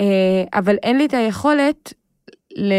[0.01, 1.93] אה, אבל אין לי את היכולת,
[2.57, 2.73] ל...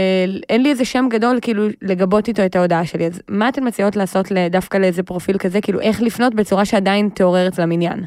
[0.48, 3.06] אין לי איזה שם גדול, כאילו, לגבות איתו את ההודעה שלי.
[3.06, 7.48] אז מה אתן מציעות לעשות דווקא לאיזה פרופיל כזה, כאילו, איך לפנות בצורה שעדיין תעורר
[7.48, 8.04] אצלם עניין?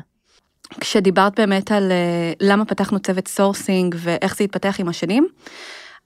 [0.80, 5.28] כשדיברת באמת על אה, למה פתחנו צוות sourcing ואיך זה התפתח עם השנים,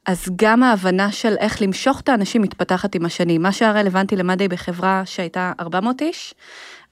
[0.08, 3.42] אז גם ההבנה של איך למשוך את האנשים מתפתחת עם השנים.
[3.42, 6.34] מה שהיה רלוונטי למדי בחברה שהייתה 400 איש,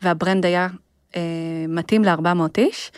[0.02, 0.68] וה brand היה
[1.16, 1.22] אה,
[1.68, 2.92] מתאים ל-400 איש,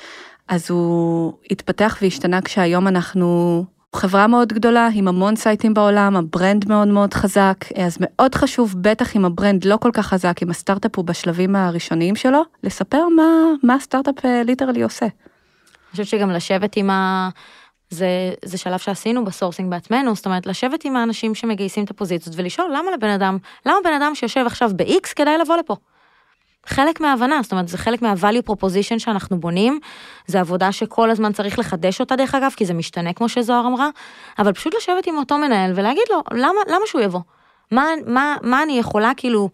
[0.47, 6.69] אז הוא התפתח והשתנה כשהיום אנחנו חברה מאוד גדולה עם המון siteים בעולם, ה brand
[6.69, 10.49] מאוד מאוד חזק, אז מאוד חשוב, בטח אם ה brand לא כל כך חזק, אם
[10.49, 13.23] הסטארט-אפ הוא בשלבים הראשוניים שלו, לספר מה,
[13.63, 15.05] מה הסטארט-אפ literally עושה.
[15.05, 17.29] אני חושבת שגם לשבת עם ה...
[17.89, 22.35] זה, זה שלב שעשינו ב sourcing בעצמנו, זאת אומרת, לשבת עם האנשים שמגייסים את הפוזיציות
[22.39, 25.75] ולשאול למה לבן אדם, למה בן אדם שיושב עכשיו ב-X כדאי לבוא לפה.
[26.65, 29.79] חלק מההבנה, זאת אומרת, זה חלק מה-value proposition שאנחנו בונים,
[30.25, 33.89] זה עבודה שכל הזמן צריך לחדש אותה דרך אגב, כי זה משתנה כמו שזוהר אמרה,
[34.39, 37.21] אבל פשוט לשבת עם אותו מנהל ולהגיד לו, למה, למה שהוא יבוא?
[37.71, 39.49] מה, מה, מה אני יכולה כאילו,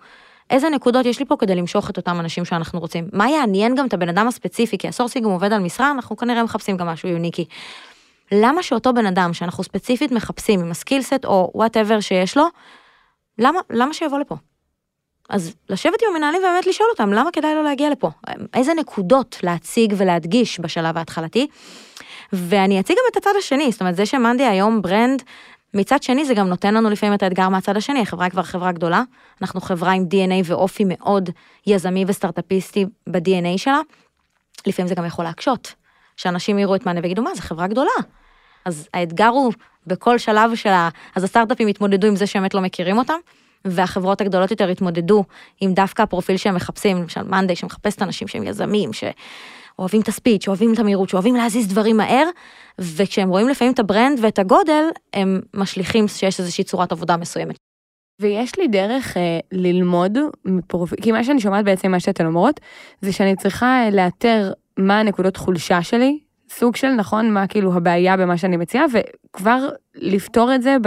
[0.50, 3.08] איזה נקודות יש לי פה כדי למשוך את אותם אנשים שאנחנו רוצים?
[3.14, 6.44] מה יעניין גם את הבן אדם הספציפי, כי ה sourcing עובד על משרה, אנחנו כנראה
[6.44, 7.46] מחפשים גם משהו uniqueי.
[8.34, 12.46] למה שאותו בן אדם שאנחנו ספציפית מחפשים עם ה skill set או whatever שיש לו,
[13.38, 14.36] למה, למה שיבוא לפה?
[15.30, 18.12] אז לשבת עם המנהלים ובאמת לשאול אותם, למה כדאי לו להגיע לפה?
[18.54, 21.48] איזה נקודות להציג ולהדגיש בשלב ההתחלתי?
[22.34, 25.24] ואני אציג גם את הצד השני, זאת אומרת, זה שמאנדי היום ברנד,
[25.74, 29.04] מצד שני זה גם נותן לנו לפעמים את האתגר מהצד השני, החברה כבר חברה גדולה,
[29.42, 31.30] אנחנו חברה עם DNA ואופי מאוד
[31.68, 33.80] יזמי וסטארטאפיסטי ב-DNA שלה,
[34.68, 35.74] לפעמים זה גם יכול להקשות,
[36.18, 37.92] שאנשים יראו את מאנה ויגידו, מה, זו חברה גדולה.
[38.66, 39.54] אז האתגר הוא
[39.88, 40.90] בכל שלב של ה...
[41.16, 43.18] אז הסטארט-אפים יתמודדו עם זה שבאמת לא מכירים אותם,
[43.66, 45.24] והחברות הגדולות יותר יתמודדו
[45.62, 50.13] עם דווקא הפרופיל שהם מחפשים, למשל מאנדיי שמחפש את האנשים שהם יזמים, שאוהבים את ה
[50.13, 52.30] speed, שאוהבים את המהירות, שאוהבים להזיז דברים מהר,
[52.80, 57.56] וכשהם רואים לפעמים את ה brand ואת הגודל, הם משליכים שיש איזושהי צורת עבודה מסוימת.
[58.22, 62.60] ויש לי דרך אה, ללמוד מפרופיל, כי מה שאני שומעת בעצם, מה שאתן אומרות,
[63.02, 66.20] זה שאני צריכה אה, לאתר מה הנקודות חולשה שלי,
[66.58, 70.78] סוג של נכון מה כאילו הבעיה במה שאני מציעה וכבר לפתור את זה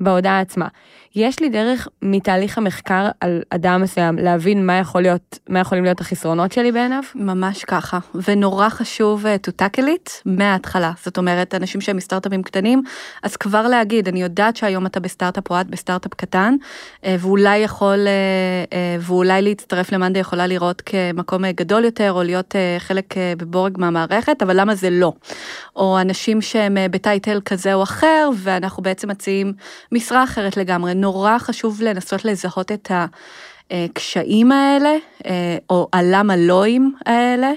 [0.00, 0.68] בהודעה עצמה.
[1.16, 6.00] יש לי דרך מתהליך המחקר על אדם מסוים להבין מה יכול להיות, מה יכולים להיות
[6.00, 7.02] החסרונות שלי בעיניו?
[7.14, 7.98] ממש ככה,
[8.28, 10.92] ונורא חשוב uh, to tackle it מההתחלה.
[11.02, 12.82] זאת אומרת, אנשים שהם מסטארט-אפים קטנים,
[13.22, 16.54] אז כבר להגיד, אני יודעת שהיום אתה בסטארט-אפ או את בסטארט-אפ קטן,
[17.02, 23.14] uh, ואולי יכול, uh, ואולי להצטרף למאנדה יכולה לראות כמקום גדול יותר, או להיות חלק
[23.36, 25.12] בבורג מהמערכת, אבל למה זה לא?
[25.76, 29.52] או אנשים שהם בטייטל כזה או אחר, ואנחנו בעצם מציעים
[29.92, 30.94] משרה אחרת לגמרי.
[31.06, 32.90] נורא חשוב לנסות לזהות את
[33.70, 34.94] הקשיים האלה,
[35.26, 37.52] אה, או הלמה לואים האלה,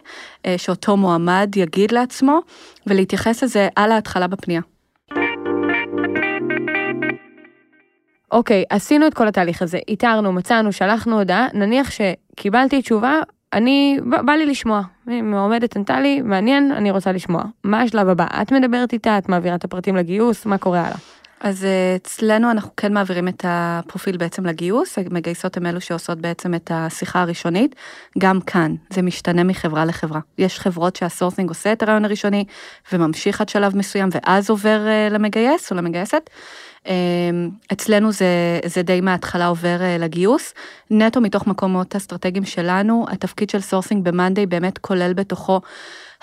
[0.46, 2.40] אה, שאותו מועמד יגיד לעצמו,
[2.88, 4.62] ולהתייחס לזה על ההתחלה בפנייה.
[8.32, 13.20] אוקיי, okay, עשינו את כל התהליך הזה, איתרנו, מצאנו, שלחנו הודעה, נניח שקיבלתי תשובה,
[13.54, 14.82] אני, בא, בא לי לשמוע.
[15.08, 17.44] מועמדת ענתה לי, מעניין, אני רוצה לשמוע.
[17.64, 18.26] מה השלב הבא?
[18.42, 21.19] את מדברת איתה, את מעבירה את הפרטים לגיוס, מה קורה הלאה?
[21.40, 26.54] אז אה, אצלנו אנחנו כן מעבירים את הפרופיל בעצם לגיוס, המגייסות הם אלו שעושות בעצם
[26.54, 27.76] את השיחה הראשונית.
[28.18, 30.20] גם כאן זה משתנה מחברה לחברה.
[30.38, 32.46] יש חברות שה sourcing עושה את הריאיון הראשוני
[32.94, 36.30] וממשיך עד שלב מסוים ואז עובר אה, למגייס או למגייסת.
[36.88, 36.94] אה,
[37.74, 40.54] אצלנו זה, זה די מההתחלה עובר לגיוס.
[40.92, 45.62] נטו מתוך מקומות אסטרטגיים שלנו, התפקיד של סורסינג ב-monday באמת כולל בתוכו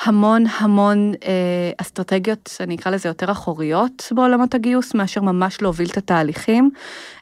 [0.00, 5.96] המון המון אה, אסטרטגיות, אני אקרא לזה יותר אחוריות בעולמות הגיוס, מאשר ממש להוביל את
[5.96, 6.70] התהליכים.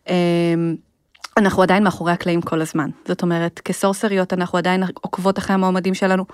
[0.09, 0.15] אה,
[1.37, 2.91] אנחנו עדיין מאחורי הקלעים כל הזמן.
[3.09, 6.25] זאת אומרת, כ-sourcerיות אנחנו עדיין עוקבות אחרי המועמדים שלנו,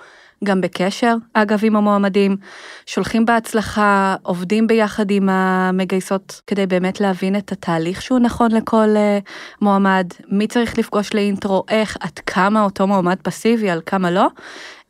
[0.43, 2.37] גם בקשר, אגב, עם המועמדים,
[2.85, 9.29] שולחים בהצלחה, עובדים ביחד עם המגייסות כדי באמת להבין את התהליך שהוא נכון לכל uh,
[9.61, 14.27] מועמד, מי צריך לפגוש לאינטרו, איך, עד כמה אותו מועמד פסיבי, על כמה לא.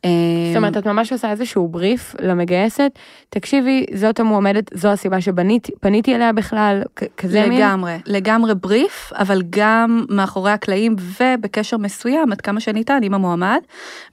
[0.06, 2.98] זאת אומרת, את ממש עושה איזשהו בריף למגייסת,
[3.30, 6.82] תקשיבי, זאת המועמדת, זו הסיבה שפניתי אליה בכלל,
[7.16, 7.58] כזה מין?
[7.58, 13.60] לגמרי, לגמרי בריף, אבל גם מאחורי הקלעים ובקשר מסוים, עד כמה שניתן עם המועמד.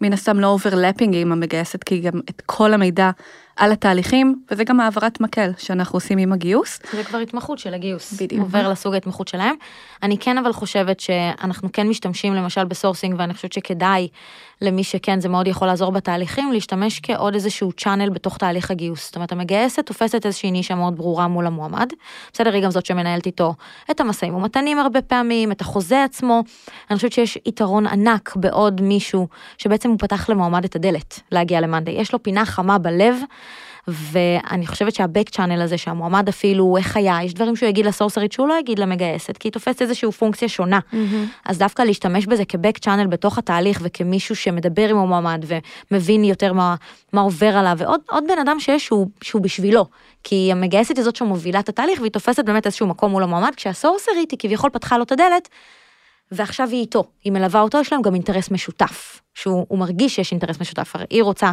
[0.02, 3.10] מן הסתם לא overlapping עם המגייסת, כי גם את כל המידע
[3.60, 6.80] על התהליכים, וזה גם העברת מקל שאנחנו עושים עם הגיוס.
[6.92, 8.14] זה כבר התמחות של הגיוס.
[8.14, 8.42] בדיוק.
[8.42, 9.56] עובר לסוג ההתמחות שלהם.
[10.04, 14.08] אני כן אבל חושבת שאנחנו כן משתמשים למשל בסורסינג, ואני חושבת שכדאי
[14.62, 19.06] למי שכן, זה מאוד יכול לעזור בתהליכים, להשתמש כעוד איזשהו channel בתוך תהליך הגיוס.
[19.06, 21.90] זאת אומרת, המגייסת תופסת איזושהי נישה מאוד ברורה מול המועמד.
[22.34, 23.54] בסדר, היא גם זאת שמנהלת איתו
[23.92, 26.44] את המשאים ומתנים הרבה פעמים, את החוזה עצמו.
[26.90, 31.92] אני חושבת שיש יתרון ענק בעוד מישהו שבעצם הוא פתח למועמד את הדלת להגיע למאנדי.
[31.92, 33.16] יש לו פינה חמה בלב.
[33.94, 37.20] ואני חושבת שהבק צ'אנל הזה שהמועמד אפילו איך היה?
[37.24, 40.80] יש דברים שהוא יגיד לסורסרית שהוא לא יגיד למגייסת כי היא תופסת איזושהי פונקציה שונה.
[41.46, 45.46] אז דווקא להשתמש בזה כבק צ'אנל בתוך התהליך וכמישהו שמדבר עם המועמד
[45.92, 46.76] ומבין יותר מה,
[47.14, 49.86] מה עובר עליו ועוד עוד בן אדם שיש שהוא, שהוא בשבילו
[50.24, 54.32] כי המגייסת היא זאת שמובילה את התהליך והיא תופסת באמת איזשהו מקום מול המועמד כשהסורסרית
[54.32, 55.50] היא כביכול פתחה לו את הדלת
[56.32, 60.32] ועכשיו היא איתו, היא מלווה אותו, יש להם גם אינטרס משותף, שהוא הוא מרגיש שיש
[60.32, 61.52] אינטרס משותף, הרי היא רוצה,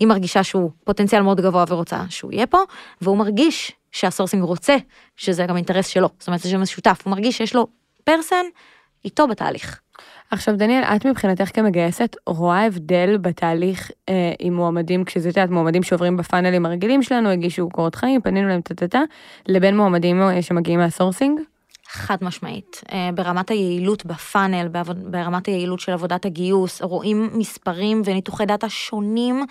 [0.00, 2.58] היא מרגישה שהוא פוטנציאל מאוד גבוה ורוצה שהוא יהיה פה,
[3.00, 4.76] והוא מרגיש שהסורסינג רוצה
[5.16, 7.66] שזה גם אינטרס שלו, זאת אומרת זה משותף, הוא מרגיש שיש לו
[8.04, 8.44] person
[9.04, 9.80] איתו בתהליך.
[10.30, 15.82] עכשיו דניאל, את מבחינתך כמגייסת רואה הבדל בתהליך אה, עם מועמדים, כשזה את יודעת, מועמדים
[15.82, 19.00] שעוברים בפאנלים הרגילים שלנו, הגישו קורות חיים, פנינו להם טה-טה-טה,
[19.48, 21.40] לבין מועמדים אה, שמגיעים מהסורסינג?
[21.96, 22.80] חד משמעית.
[22.92, 29.44] אה, ברמת היעילות ב-funnel, ברמת היעילות של עבודת הגיוס, רואים מספרים וניתוחי דאטה שונים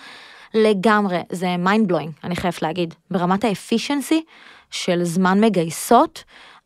[0.54, 1.18] לגמרי.
[1.32, 2.94] זה mind blowing, אני חייבת להגיד.
[3.10, 4.24] ברמת ה-efficiency
[4.70, 6.24] של זמן מגייסות,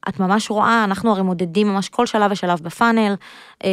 [0.08, 3.14] את ממש רואה, אנחנו הרי מודדים ממש כל שלב ושלב ב-funnel,
[3.64, 3.70] אה,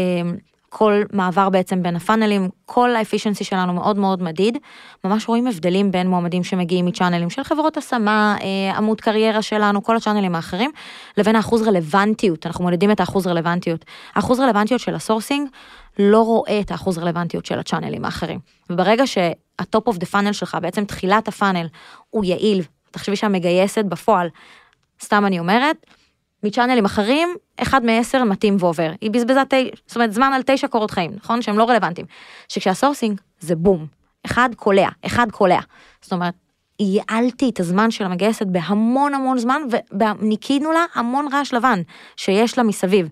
[0.77, 4.57] כל מעבר בעצם בין ה-funnelים, כל ה-efficiency שלנו מאוד מאוד מדיד.
[5.03, 9.95] ממש רואים הבדלים בין מועמדים שמגיעים מ-channelים של חברות השמה, אה, עמוד קריירה שלנו, כל
[9.95, 10.71] ה-channelים האחרים,
[11.17, 13.85] לבין האחוז רלוונטיות, אנחנו מודדים את האחוז רלוונטיות.
[14.15, 15.49] האחוז רלוונטיות של ה-sourcing
[15.99, 18.39] לא רואה את האחוז רלוונטיות של ה-channelים האחרים.
[18.69, 21.67] וברגע שה-top of the funnel שלך, בעצם תחילת ה-funnel,
[22.09, 22.61] הוא יעיל,
[22.91, 24.29] תחשבי שהמגייסת בפועל,
[25.01, 25.85] סתם אני אומרת,
[26.43, 28.91] מ-channelים אחרים, אחד מעשר מתאים ועובר.
[29.01, 29.53] היא בזבזה ת...
[29.87, 31.41] זאת אומרת, זמן על תשע קורות חיים, נכון?
[31.41, 32.07] שהם לא רלוונטיים.
[32.49, 33.85] שכשה-sourcing זה בום.
[34.25, 35.59] אחד קולע, אחד קולע.
[36.01, 36.33] זאת אומרת,
[36.79, 39.61] ייעלתי את הזמן של המגייסת בהמון המון זמן,
[39.99, 41.81] וניקינו לה המון רעש לבן
[42.15, 43.09] שיש לה מסביב.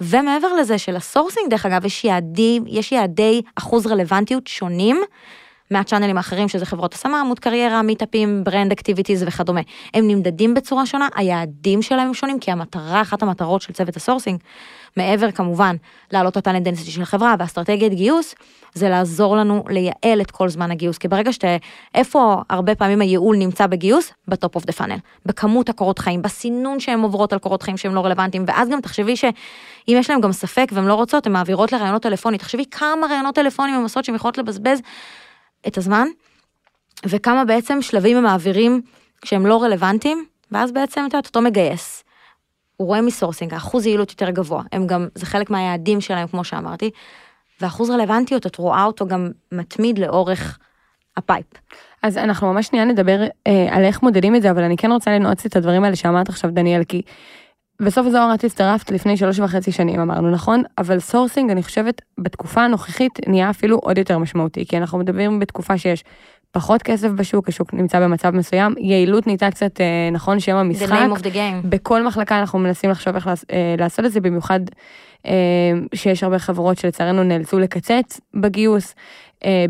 [0.00, 5.00] ומעבר לזה של-sourcing, דרך אגב, יש יעדים, יש יעדי אחוז רלוונטיות שונים.
[5.70, 9.60] מה-channelים האחרים שזה חברות השמה, עמוד קריירה, meetupים, brand activities וכדומה.
[9.94, 14.40] הם נמדדים בצורה שונה, היעדים שלהם הם שונים, כי המטרה, אחת המטרות של צוות ה-sourcing,
[14.96, 15.76] מעבר כמובן
[16.12, 18.34] להעלות את ה-talent density של החברה ואסטרטגיית גיוס,
[18.74, 20.98] זה לעזור לנו לייעל את כל זמן הגיוס.
[20.98, 21.56] כי ברגע שאתה,
[21.94, 24.12] איפה הרבה פעמים הייעול נמצא בגיוס?
[24.28, 24.96] ב-top of the funnel.
[25.26, 29.16] בכמות הקורות חיים, בסינון שהן עוברות על קורות חיים שהם לא רלוונטיים, ואז גם תחשבי
[29.16, 32.40] שאם יש להם גם ספק והן לא רוצות, הן מעבירות לראיונות טלפונית.
[32.40, 34.80] תחשבי כמה ראיונות טלפונים הן עושות שהן יכולות לבזבז
[35.66, 36.08] את הזמן,
[37.06, 38.82] וכמה בעצם שלבים הם מעבירים
[39.22, 42.04] כשהם לא רלוונטיים, ואז בעצם אתה יודע, אותו מגייס.
[42.76, 46.90] הוא רואה מ-sourcing, האחוז יעילות יותר גבוה, הם גם, זה חלק מהיעדים שלהם, כמו שאמרתי,
[47.60, 50.58] ואחוז רלוונטיות, את רואה אותו גם מתמיד לאורך
[51.16, 51.46] ה-pipe.
[52.02, 55.10] אז אנחנו ממש שנייה נדבר אה, על איך מודדים את זה, אבל אני כן רוצה
[55.10, 57.02] לנועץ את הדברים האלה שאמרת עכשיו, דניאל, כי
[57.80, 62.62] בסוף זוהר את הצטרפת לפני שלוש וחצי שנים אמרנו נכון אבל sourcing אני חושבת בתקופה
[62.62, 66.04] הנוכחית נהיה אפילו עוד יותר משמעותי כי אנחנו מדברים בתקופה שיש
[66.50, 70.86] פחות כסף בשוק השוק נמצא במצב מסוים יעילות נהייתה קצת אה, נכון שם המשחק.
[71.64, 74.60] בכל מחלקה אנחנו מנסים לחשוב איך אה, לעשות את זה במיוחד
[75.26, 75.32] אה,
[75.94, 78.94] שיש הרבה חברות שלצערנו נאלצו לקצץ בגיוס.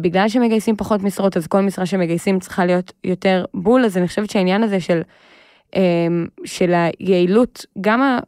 [0.00, 4.30] בגלל שמגייסים פחות משרות אז כל משרה שמגייסים צריכה להיות יותר בול אז אני חושבת
[4.30, 5.02] שהעניין הזה של
[6.44, 8.18] של היעילות גם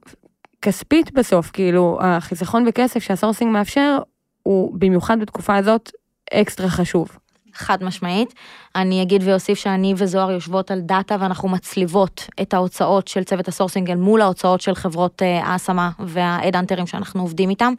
[0.59, 3.98] הכספית בסוף כאילו החיסכון בכסף שה-sourcing מאפשר
[4.42, 5.90] הוא במיוחד בתקופה הזאת
[6.33, 7.18] אקסטרה חשוב.
[7.59, 8.35] חד משמעית.
[8.77, 13.91] אני אגיד ואוסיף שאני וזוהר יושבות על דאטה ואנחנו מצליבות את ההוצאות של צוות ה-sourcing
[13.90, 17.75] אל מול ההוצאות של חברות אה, ההשמה וה-headhunterים שאנחנו עובדים איתם.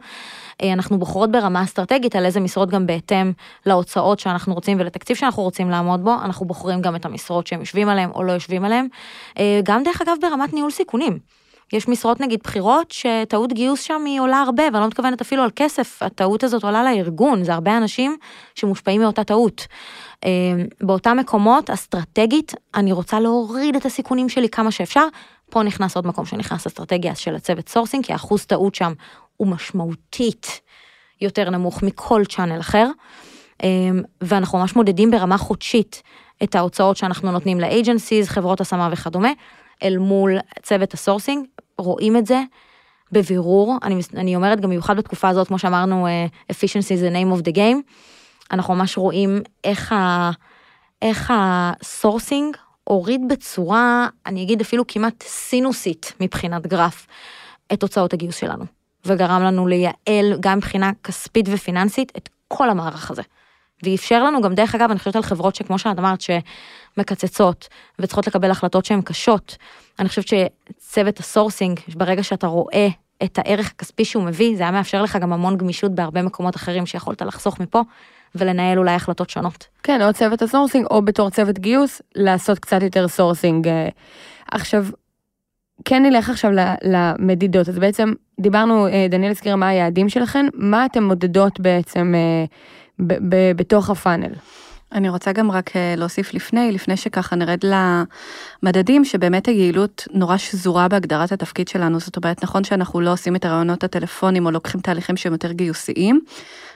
[0.62, 3.32] אה, אנחנו בוחרות ברמה אסטרטגית על איזה משרות גם בהתאם
[3.66, 7.88] להוצאות שאנחנו רוצים ולתקציב שאנחנו רוצים לעמוד בו, אנחנו בוחרים גם את המשרות שהם יושבים
[7.88, 8.86] עליהם או לא יושבים עליהם.
[9.38, 11.39] אה, גם דרך אגב ברמת ניהול סיכונים.
[11.72, 15.50] יש משרות נגיד בחירות שטעות גיוס שם היא עולה הרבה ואני לא מתכוונת אפילו על
[15.56, 18.16] כסף הטעות הזאת עולה לארגון זה הרבה אנשים
[18.54, 19.66] שמושפעים מאותה טעות.
[20.24, 20.30] אה,
[20.80, 25.06] באותם מקומות אסטרטגית אני רוצה להוריד את הסיכונים שלי כמה שאפשר
[25.50, 28.92] פה נכנס עוד מקום שנכנס אסטרטגיה של הצוות sourcing כי האחוז טעות שם
[29.36, 30.60] הוא משמעותית
[31.20, 32.86] יותר נמוך מכל channel אחר
[33.62, 33.68] אה,
[34.20, 36.02] ואנחנו ממש מודדים ברמה חודשית
[36.42, 39.30] את ההוצאות שאנחנו נותנים ל-agencies חברות השמה וכדומה.
[39.82, 41.46] אל מול צוות ה-sourcing,
[41.78, 42.42] רואים את זה
[43.12, 47.40] בבירור, אני, אני אומרת גם במיוחד בתקופה הזאת, כמו שאמרנו, uh, efficiency is the name
[47.40, 47.92] of the game,
[48.50, 50.30] אנחנו ממש רואים איך, ה,
[51.02, 57.06] איך ה-sourcing הוריד בצורה, אני אגיד אפילו כמעט סינוסית מבחינת גרף,
[57.72, 58.64] את תוצאות הגיוס שלנו,
[59.04, 63.22] וגרם לנו לייעל גם מבחינה כספית ופיננסית את כל המערך הזה.
[63.82, 66.20] ואפשר לנו גם, דרך אגב, אני חושבת על חברות שכמו שאת אמרת,
[66.96, 67.68] שמקצצות
[67.98, 69.56] וצריכות לקבל החלטות שהן קשות.
[69.98, 72.88] אני חושבת שצוות ה-sourcing, ברגע שאתה רואה
[73.22, 76.86] את הערך הכספי שהוא מביא, זה היה מאפשר לך גם המון גמישות בהרבה מקומות אחרים
[76.86, 77.82] שיכולת לחסוך מפה,
[78.34, 79.66] ולנהל אולי החלטות שונות.
[79.82, 83.68] כן, או צוות ה sourcing, או בתור צוות גיוס, לעשות קצת יותר sourcing.
[83.68, 83.88] אה,
[84.52, 84.86] עכשיו,
[85.84, 86.50] כן נלך עכשיו
[86.82, 92.44] למדידות, אז בעצם דיברנו, אה, דניאל הזכיר מה היעדים שלכם, מה אתם מודדות בעצם אה,
[93.56, 94.32] בתוך ה funnel?
[94.92, 97.60] אני רוצה גם רק אה, להוסיף לפני, לפני שככה נרד
[98.62, 103.44] למדדים, שבאמת היעילות נורא שזורה בהגדרת התפקיד שלנו, זאת אומרת, נכון שאנחנו לא עושים את
[103.44, 106.20] הראיונות הטלפוניים או לוקחים תהליכים שהם יותר גיוסיים,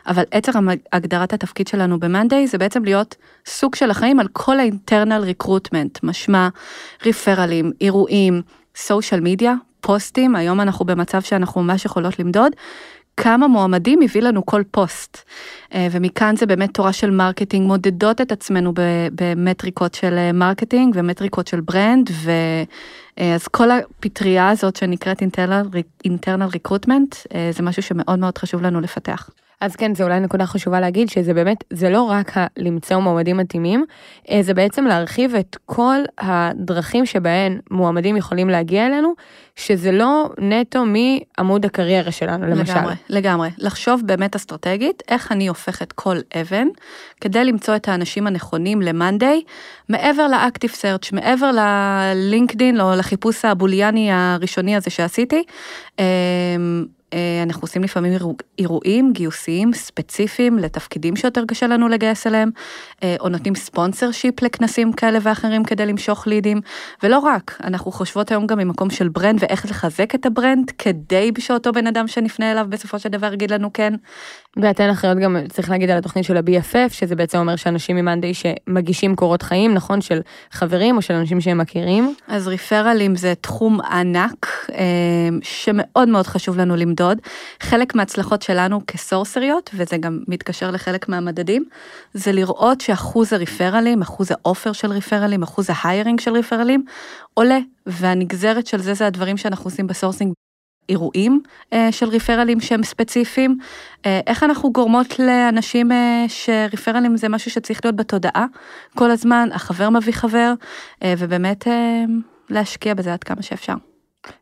[0.06, 0.52] אבל עצם
[0.92, 6.48] הגדרת התפקיד שלנו ב-Monday זה בעצם להיות סוג של אחראים על כל ה-internal recruitment, משמע
[7.04, 8.42] ריפרלים, אירועים,
[8.76, 12.52] social media, פוסטים, היום אנחנו במצב שאנחנו ממש יכולות למדוד.
[13.16, 15.18] כמה מועמדים הביא לנו כל פוסט.
[15.74, 18.72] אה, ומכאן זה באמת תורה של marketing, מודדות את עצמנו
[19.14, 22.10] במטריקות של אה, marketing ומטריקות של brand,
[23.18, 25.22] ואז כל המטריה הזאת שנקראת
[26.46, 29.30] recruitment, אה, זה משהו שמאוד מאוד חשוב לנו לפתח.
[29.60, 33.84] אז כן, זו אולי נקודה חשובה להגיד, שזה באמת, זה לא רק למצוא מועמדים מתאימים,
[34.30, 39.14] אה, זה בעצם להרחיב את כל הדרכים שבהן מועמדים יכולים להגיע אלינו,
[39.56, 42.72] שזה לא נטו מעמוד הקריירה שלנו, למשל.
[42.72, 43.48] לגמרי, לגמרי.
[43.58, 46.66] לחשוב באמת אסטרטגית, איך אני הופכת כל אבן,
[47.20, 49.42] כדי למצוא את האנשים הנכונים למאנדיי,
[49.88, 55.42] מעבר לאקטיב סרצ', מעבר ללינקדין או לחיפוש הבוליאני הראשוני הזה שעשיתי.
[57.14, 62.50] אה, אנחנו עושים לפעמים אירוע- אירועים גיוסיים ספציפיים לתפקידים שיותר קשה לנו לגייס אליהם,
[63.02, 66.60] אה, או נותנים sponsorship לכנסים כאלה ואחרים כדי למשוך לידים,
[67.02, 71.30] ולא רק, אנחנו חושבות היום גם ממקום של brand ואיך לחזק את ה brand, כדי
[71.38, 73.94] שאותו בן אדם שנפנה אליו בסופו של דבר יגיד לנו כן.
[74.62, 78.32] ואתן אחריות גם, צריך להגיד על התוכנית של ה-BFF, שזה בעצם אומר שאנשים מ Monday
[78.34, 82.14] שמגישים קורות חיים, נכון, של חברים או של אנשים שהם מכירים.
[82.28, 84.78] אז ריפרלים זה תחום ענק אה,
[85.42, 87.18] שמאוד מאוד חשוב לנו למדוד.
[87.60, 91.64] חלק מההצלחות שלנו כסורסריות, וזה גם מתקשר לחלק מהמדדים,
[92.14, 96.84] זה לראות שאחוז הריפרלים, אחוז ה offer של ריפרלים, אחוז ה hiring של ריפרלים,
[97.34, 100.32] עולה, והנגזרת של זה זה הדברים שאנחנו עושים ב sourcing.
[100.88, 101.40] אירועים
[101.72, 103.58] אה, של ריפרלים שהם ספציפיים,
[104.06, 108.46] אה, איך אנחנו גורמות לאנשים אה, שריפרלים זה משהו שצריך להיות בתודעה
[108.94, 110.52] כל הזמן, החבר מביא חבר,
[111.02, 112.04] אה, ובאמת אה,
[112.50, 113.74] להשקיע בזה עד כמה שאפשר.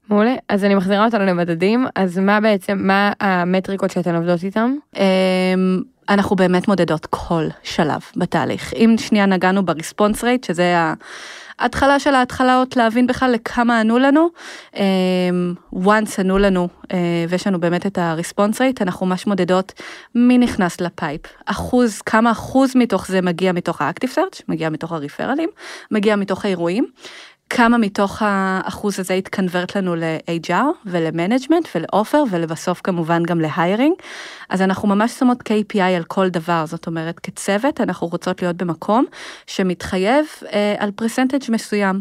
[0.09, 4.75] מעולה, אז אני מחזירה אותנו למדדים, אז מה בעצם, מה המטריקות שאתן עובדות איתן?
[4.97, 8.75] אמ, אנחנו באמת מודדות כל שלב בתהליך.
[8.75, 10.75] אם שנייה נגענו בריספונס רייט, שזה
[11.63, 14.29] ההתחלה של ההתחלות, להבין בכלל לכמה ענו לנו.
[14.77, 16.99] אמ, once ענו לנו, אה,
[17.29, 19.73] ויש לנו באמת את הריספונס רייט, אנחנו ממש מודדות
[20.15, 21.21] מי נכנס ל pipe.
[21.47, 25.49] אחוז, כמה אחוז מתוך זה מגיע מתוך ה active search, מגיע מתוך הריפרלים,
[25.91, 26.87] מגיע מתוך האירועים.
[27.55, 33.48] כמה מתוך האחוז הזה התקנברט לנו ל-HR ול management ול offer ולבסוף כמובן גם ל
[33.48, 33.95] hiring.
[34.49, 39.05] אז אנחנו ממש שמות KPI על כל דבר, זאת אומרת כצוות אנחנו רוצות להיות במקום
[39.47, 42.01] שמתחייב אה, על percentage מסוים.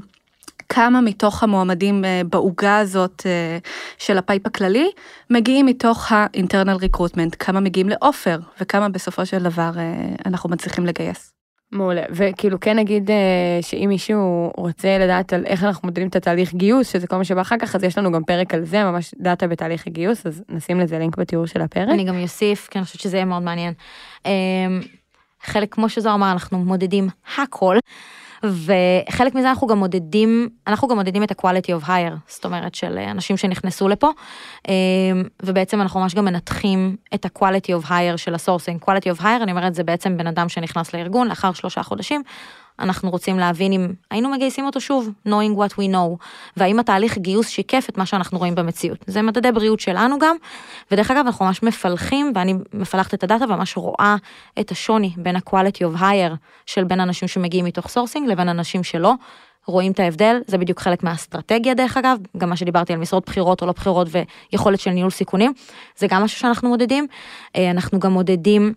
[0.69, 3.57] כמה מתוך המועמדים אה, בעוגה הזאת אה,
[3.97, 4.91] של ה pipe הכללי
[5.29, 9.93] מגיעים מתוך ה-internal recruitment, כמה מגיעים ל offer וכמה בסופו של דבר אה,
[10.25, 11.40] אנחנו מצליחים לגייס.
[11.71, 13.15] מעולה, וכאילו כן נגיד אה,
[13.61, 17.41] שאם מישהו רוצה לדעת על איך אנחנו מודדים את התהליך גיוס, שזה כל מה שבא
[17.41, 20.79] אחר כך, אז יש לנו גם פרק על זה, ממש דאטה בתהליך הגיוס, אז נשים
[20.79, 21.89] לזה לינק בתיאור של הפרק.
[21.89, 23.73] אני גם אוסיף, כי אני חושבת שזה יהיה מאוד מעניין.
[24.25, 24.31] אמ,
[25.43, 27.07] חלק, כמו שזוהר אמרה, אנחנו מודדים
[27.37, 27.77] הכל,
[28.43, 32.97] וחלק מזה אנחנו גם מודדים, אנחנו גם מודדים את ה-quality of hire, זאת אומרת של
[32.97, 34.09] אנשים שנכנסו לפה,
[34.67, 34.73] אמ,
[35.43, 38.81] ובעצם אנחנו ממש גם מנתחים את ה-quality of hire של ה sourcing.
[38.83, 42.23] quality of hire, אני אומרת, זה בעצם בן אדם שנכנס לארגון לאחר שלושה חודשים,
[42.79, 46.25] אנחנו רוצים להבין אם היינו מגייסים אותו שוב, knowing what we know,
[46.57, 48.97] והאם התהליך גיוס שיקף את מה שאנחנו רואים במציאות.
[49.07, 50.35] זה מדדי בריאות שלנו גם,
[50.91, 54.15] ודרך אגב אנחנו ממש מפלחים, ואני מפלחת את הדאטה וממש רואה
[54.59, 59.13] את השוני בין ה-quality of hire של בין אנשים שמגיעים מתוך sourcing לבין אנשים שלא.
[59.65, 63.61] רואים את ההבדל, זה בדיוק חלק מהאסטרטגיה דרך אגב, גם מה שדיברתי על משרות בכירות
[63.61, 64.07] או לא בכירות
[64.51, 65.53] ויכולת של ניהול סיכונים,
[65.97, 67.07] זה גם משהו שאנחנו מודדים.
[67.55, 68.73] אה, אנחנו גם מודדים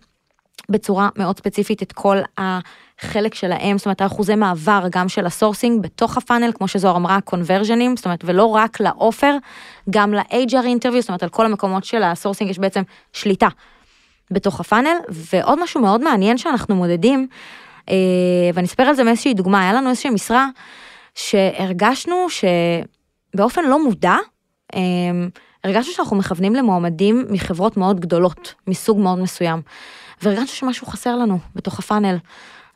[0.69, 5.81] בצורה מאוד ספציפית את כל החלק שלהם, זאת אומרת האחוזי מעבר גם של ה sourcing
[5.81, 9.37] בתוך ה funnel, כמו שזוהר אמרה, conversion ים, זאת אומרת ולא רק ל offer,
[9.89, 12.81] גם ל-HR interview, זאת אומרת על כל המקומות של ה sourcing יש בעצם
[13.13, 13.47] שליטה
[14.31, 17.27] בתוך ה funnel, ועוד משהו מאוד מעניין שאנחנו מודדים,
[17.89, 17.95] אה,
[18.53, 20.47] ואני אספר על זה מאיזושהי דוגמה, היה לנו איזושהי משרה
[21.15, 24.15] שהרגשנו שבאופן לא מודע,
[24.75, 24.81] אה,
[25.63, 29.61] הרגשנו שאנחנו מכוונים למועמדים מחברות מאוד גדולות, מסוג מאוד מסוים.
[30.21, 32.17] והרגשנו שמשהו חסר לנו בתוך הפאנל.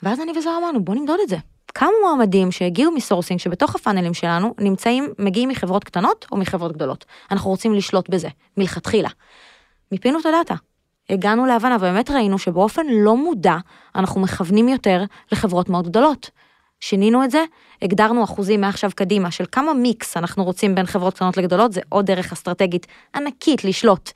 [0.04, 1.38] ואז אני וזוהר אמרנו, בוא נמדוד את זה.
[1.74, 7.06] כמה מועמדים שהגיעו מסורסינג שבתוך הפאנלים שלנו נמצאים, מגיעים מחברות קטנות או מחברות גדולות.
[7.32, 8.28] אנחנו רוצים לשלוט בזה,
[8.58, 9.10] מלכתחילה.
[9.92, 10.56] מיפינו את הדאטה.
[11.10, 13.58] הגענו להבנה ובאמת ראינו שבאופן לא מודע
[13.96, 16.30] אנחנו מכוונים יותר לחברות מאוד גדולות.
[16.80, 17.44] שינינו את זה,
[17.82, 22.06] הגדרנו אחוזים מעכשיו קדימה של כמה מיקס אנחנו רוצים בין חברות קטנות לגדולות, זה עוד
[22.06, 24.12] דרך אסטרטגית ענקית לשלוט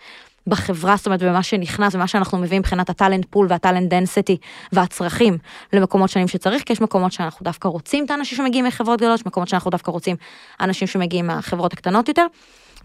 [0.48, 4.38] בחברה, זאת אומרת במה שנכנס ומה שאנחנו מביאים מבחינת ה talent pool וה talent density
[4.72, 5.38] והצרכים
[5.74, 9.26] למקומות שונים שצריך, כי יש מקומות שאנחנו דווקא רוצים את האנשים שמגיעים מחברות גדולות, יש
[9.26, 10.16] מקומות שאנחנו דווקא רוצים
[10.62, 12.26] אנשים שמגיעים מהחברות הקטנות יותר.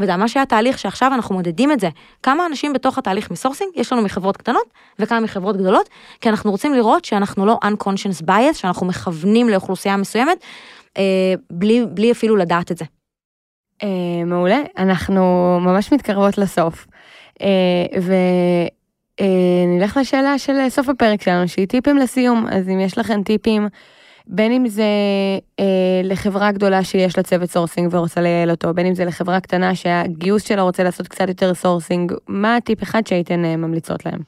[0.01, 1.89] וזה ממש היה תהליך שעכשיו אנחנו מודדים את זה.
[2.23, 4.65] כמה אנשים בתוך התהליך מ sourcing יש לנו מחברות קטנות
[4.99, 5.89] וכמה מחברות גדולות,
[6.21, 10.39] כי אנחנו רוצים לראות שאנחנו לא unconscious bias, שאנחנו מכוונים לאוכלוסייה מסוימת,
[10.97, 12.85] אה, בלי, בלי אפילו לדעת את זה.
[13.83, 15.23] אה, מעולה, אנחנו
[15.61, 16.87] ממש מתקרבות לסוף.
[17.43, 18.01] אה,
[19.21, 23.69] ונלך לשאלה של סוף הפרק שלנו, שהיא טיפים לסיום, אז אם יש לכם טיפים,
[24.27, 24.85] בין אם זה
[25.61, 25.65] אה,
[26.05, 30.43] לחברה גדולה שיש לה צוות sourcing ורוצה לייעל אותו, בין אם זה לחברה קטנה שהגיוס
[30.49, 34.21] שלה רוצה לעשות קצת יותר sourcing, מה הטיפ אחד שהייתן אה, ממליצות להם?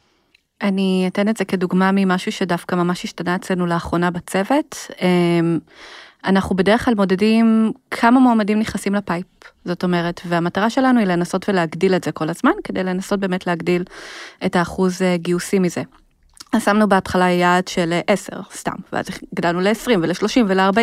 [0.63, 4.77] אני אתן את זה כדוגמה ממשהו שדווקא ממש השתנה אצלנו לאחרונה בצוות.
[6.25, 9.27] אנחנו בדרך כלל מודדים כמה מועמדים נכנסים לפייפ,
[9.65, 13.85] זאת אומרת, והמטרה שלנו היא לנסות ולהגדיל את זה כל הזמן, כדי לנסות באמת להגדיל
[14.47, 15.83] את האחוז אה, גיוסי מזה.
[16.53, 20.79] אז שמנו בהתחלה יעד של 10 סתם, ואז הגדלנו ל-20 ול-30 ול-40,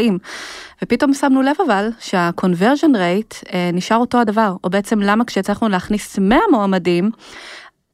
[0.84, 6.20] ופתאום שמנו לב אבל שה-conversion rate אה, נשאר אותו הדבר, או בעצם למה כשהצלחנו להכניס
[6.20, 7.12] 100 מועמדים,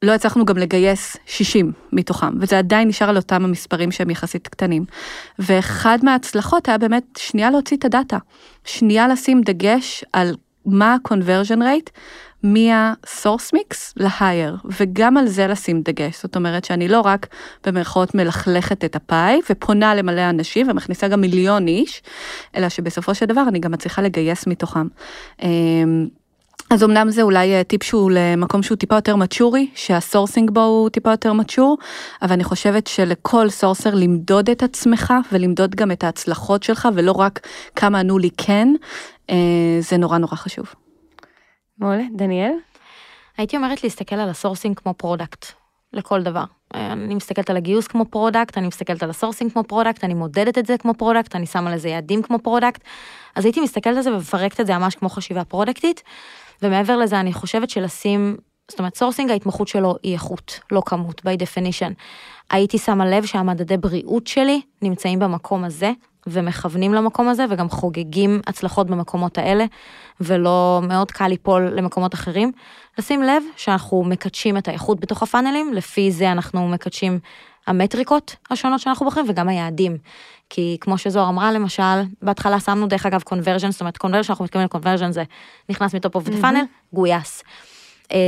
[0.04, 4.84] לא הצלחנו גם לגייס 60 מתוכם, וזה עדיין נשאר על אותם המספרים שהם יחסית קטנים.
[5.38, 8.18] ואחד מההצלחות היה באמת שנייה להוציא את הדאטה,
[8.64, 10.34] שנייה לשים דגש על
[10.66, 11.90] מה ה-conversion rate,
[12.42, 16.22] מה-source mix ל-hire, וגם על זה לשים דגש.
[16.22, 17.26] זאת אומרת שאני לא רק
[17.66, 22.02] במרכאות מלכלכת את הפאי ופונה למלא אנשים ומכניסה גם מיליון איש,
[22.56, 24.86] אלא שבסופו של דבר אני גם מצליחה לגייס מתוכם.
[26.70, 30.60] אז אמנם זה אולי אה, טיפ שהוא למקום שהוא טיפה יותר מצ'ורי, שה sourcing בו
[30.60, 31.78] הוא טיפה יותר mature,
[32.22, 37.46] אבל אני חושבת שלכל sourcer למדוד את עצמך ולמדוד גם את ההצלחות שלך ולא רק
[37.76, 38.68] כמה ענו לי כן,
[39.30, 39.36] אה,
[39.80, 40.74] זה נורא נורא חשוב.
[41.78, 42.52] מעולה, דניאל?
[43.38, 45.46] הייתי אומרת להסתכל על ה sourcing כמו product,
[45.92, 46.44] לכל דבר.
[46.74, 50.58] אני מסתכלת על הגיוס כמו product, אני מסתכלת על ה sourcing כמו product, אני מודדת
[50.58, 52.82] את זה כמו product, אני שמה לזה יעדים כמו product.
[53.34, 56.02] אז הייתי מסתכלת על זה ומפרקת את זה ממש כמו חשיבה פרודקטית.
[56.62, 58.36] ומעבר לזה אני חושבת שלשים,
[58.70, 61.92] זאת אומרת sourcing ההתמחות שלו היא איכות, לא כמות, by definition.
[62.50, 65.92] הייתי שמה לב שהמדדי בריאות שלי נמצאים במקום הזה,
[66.26, 69.64] ומכוונים למקום הזה, וגם חוגגים הצלחות במקומות האלה,
[70.20, 72.52] ולא מאוד קל ליפול למקומות אחרים.
[72.98, 77.18] לשים לב שאנחנו מקדשים את האיכות בתוך הפאנלים, לפי זה אנחנו מקדשים
[77.66, 79.96] המטריקות השונות שאנחנו בוחרים, וגם היעדים.
[80.50, 84.66] כי כמו שזוהר אמרה למשל, בהתחלה שמנו דרך אגב conversion, זאת אומרת conversion, אנחנו מתכוונים
[84.66, 85.22] ל conversion זה
[85.68, 87.42] נכנס מ top of the funnel, גויס.
[88.12, 88.18] אמ,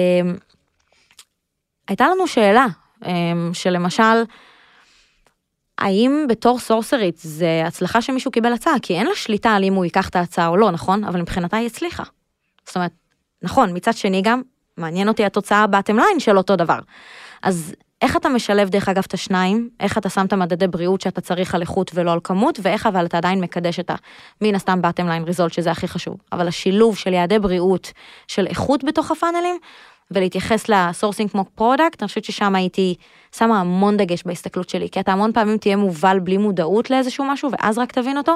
[1.89, 2.67] הייתה לנו שאלה,
[3.07, 4.25] אמ, שלמשל,
[5.79, 8.75] האם בתור sourcerית זה הצלחה שמישהו קיבל הצעה?
[8.83, 11.05] כי אין לה שליטה על אם הוא ייקח את ההצעה או לא, נכון?
[11.05, 12.03] אבל מבחינתה היא הצליחה.
[12.67, 12.93] זאת אומרת,
[13.43, 14.43] נכון, מצד שני גם,
[14.77, 16.79] מעניין אותי התוצאה bottom line של אותו דבר.
[17.43, 21.21] אז איך אתה משלב דרך אגב את השניים, איך אתה שם את המדדי בריאות שאתה
[21.21, 23.95] צריך על איכות ולא על כמות, ואיך אבל אתה עדיין מקדש את ה...
[24.41, 27.93] מן הסתם bottom line result שזה הכי חשוב, אבל השילוב של יעדי בריאות,
[28.29, 29.57] של איכות בתוך ה funnelים,
[30.11, 32.95] ולהתייחס ל sourcing כמו product, אני חושבת ששם הייתי
[33.37, 37.51] שמה המון דגש בהסתכלות שלי, כי אתה המון פעמים תהיה מובל בלי מודעות לאיזשהו משהו,
[37.53, 38.35] ואז רק תבין אותו,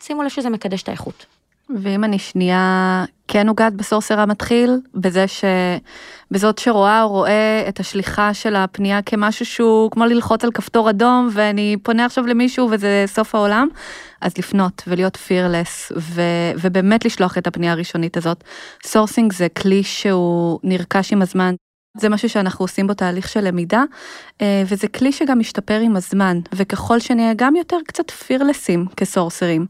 [0.00, 1.26] שימו לב שזה מקדש את האיכות.
[1.70, 8.34] ואם אני שנייה כן נוגעת ב sourcer המתחיל, בזה שבזאת שרואה או רואה את השליחה
[8.34, 13.34] של הפנייה כמשהו שהוא כמו ללחוץ על כפתור אדום ואני פונה עכשיו למישהו וזה סוף
[13.34, 13.68] העולם,
[14.20, 16.22] אז לפנות ולהיות fearless ו,
[16.60, 18.44] ובאמת לשלוח את הפנייה הראשונית הזאת.
[18.86, 21.54] sourcing זה כלי שהוא נרכש עם הזמן.
[21.96, 23.84] זה משהו שאנחנו עושים בו תהליך של למידה,
[24.42, 29.66] אה, וזה כלי שגם משתפר עם הזמן, וככל שנהיה גם יותר קצת fearlessים כ sourcerים,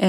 [0.00, 0.06] אה,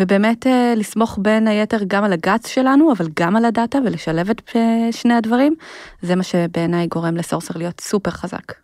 [0.00, 4.30] ובאמת אה, לסמוך בין היתר גם על ה guts שלנו, אבל גם על הדאטה ולשלב
[4.30, 4.56] את
[4.90, 5.54] שני הדברים,
[6.02, 8.63] זה מה שבעיניי גורם ל sourcer להיות סופר חזק.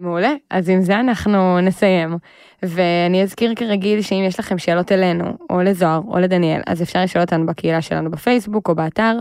[0.00, 2.18] מעולה, אז עם זה אנחנו נסיים.
[2.62, 7.24] ואני אזכיר כרגיל שאם יש לכם שאלות אלינו, או לזוהר, או לדניאל, אז אפשר לשאול
[7.24, 9.18] אותנו בקהילה שלנו בפייסבוק או באתר,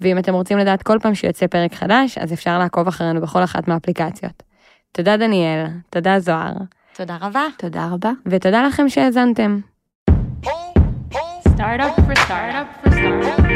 [0.00, 3.68] ואם אתם רוצים לדעת כל פעם שיוצא פרק חדש, אז אפשר לעקוב אחרינו בכל אחת
[3.68, 4.42] מהאפליקציות.
[4.92, 6.52] תודה דניאל, תודה זוהר.
[6.96, 7.44] תודה רבה.
[7.58, 8.10] תודה רבה.
[8.26, 9.60] ותודה לכם שהאזנתם.
[11.56, 13.46] Startup for startup for startup.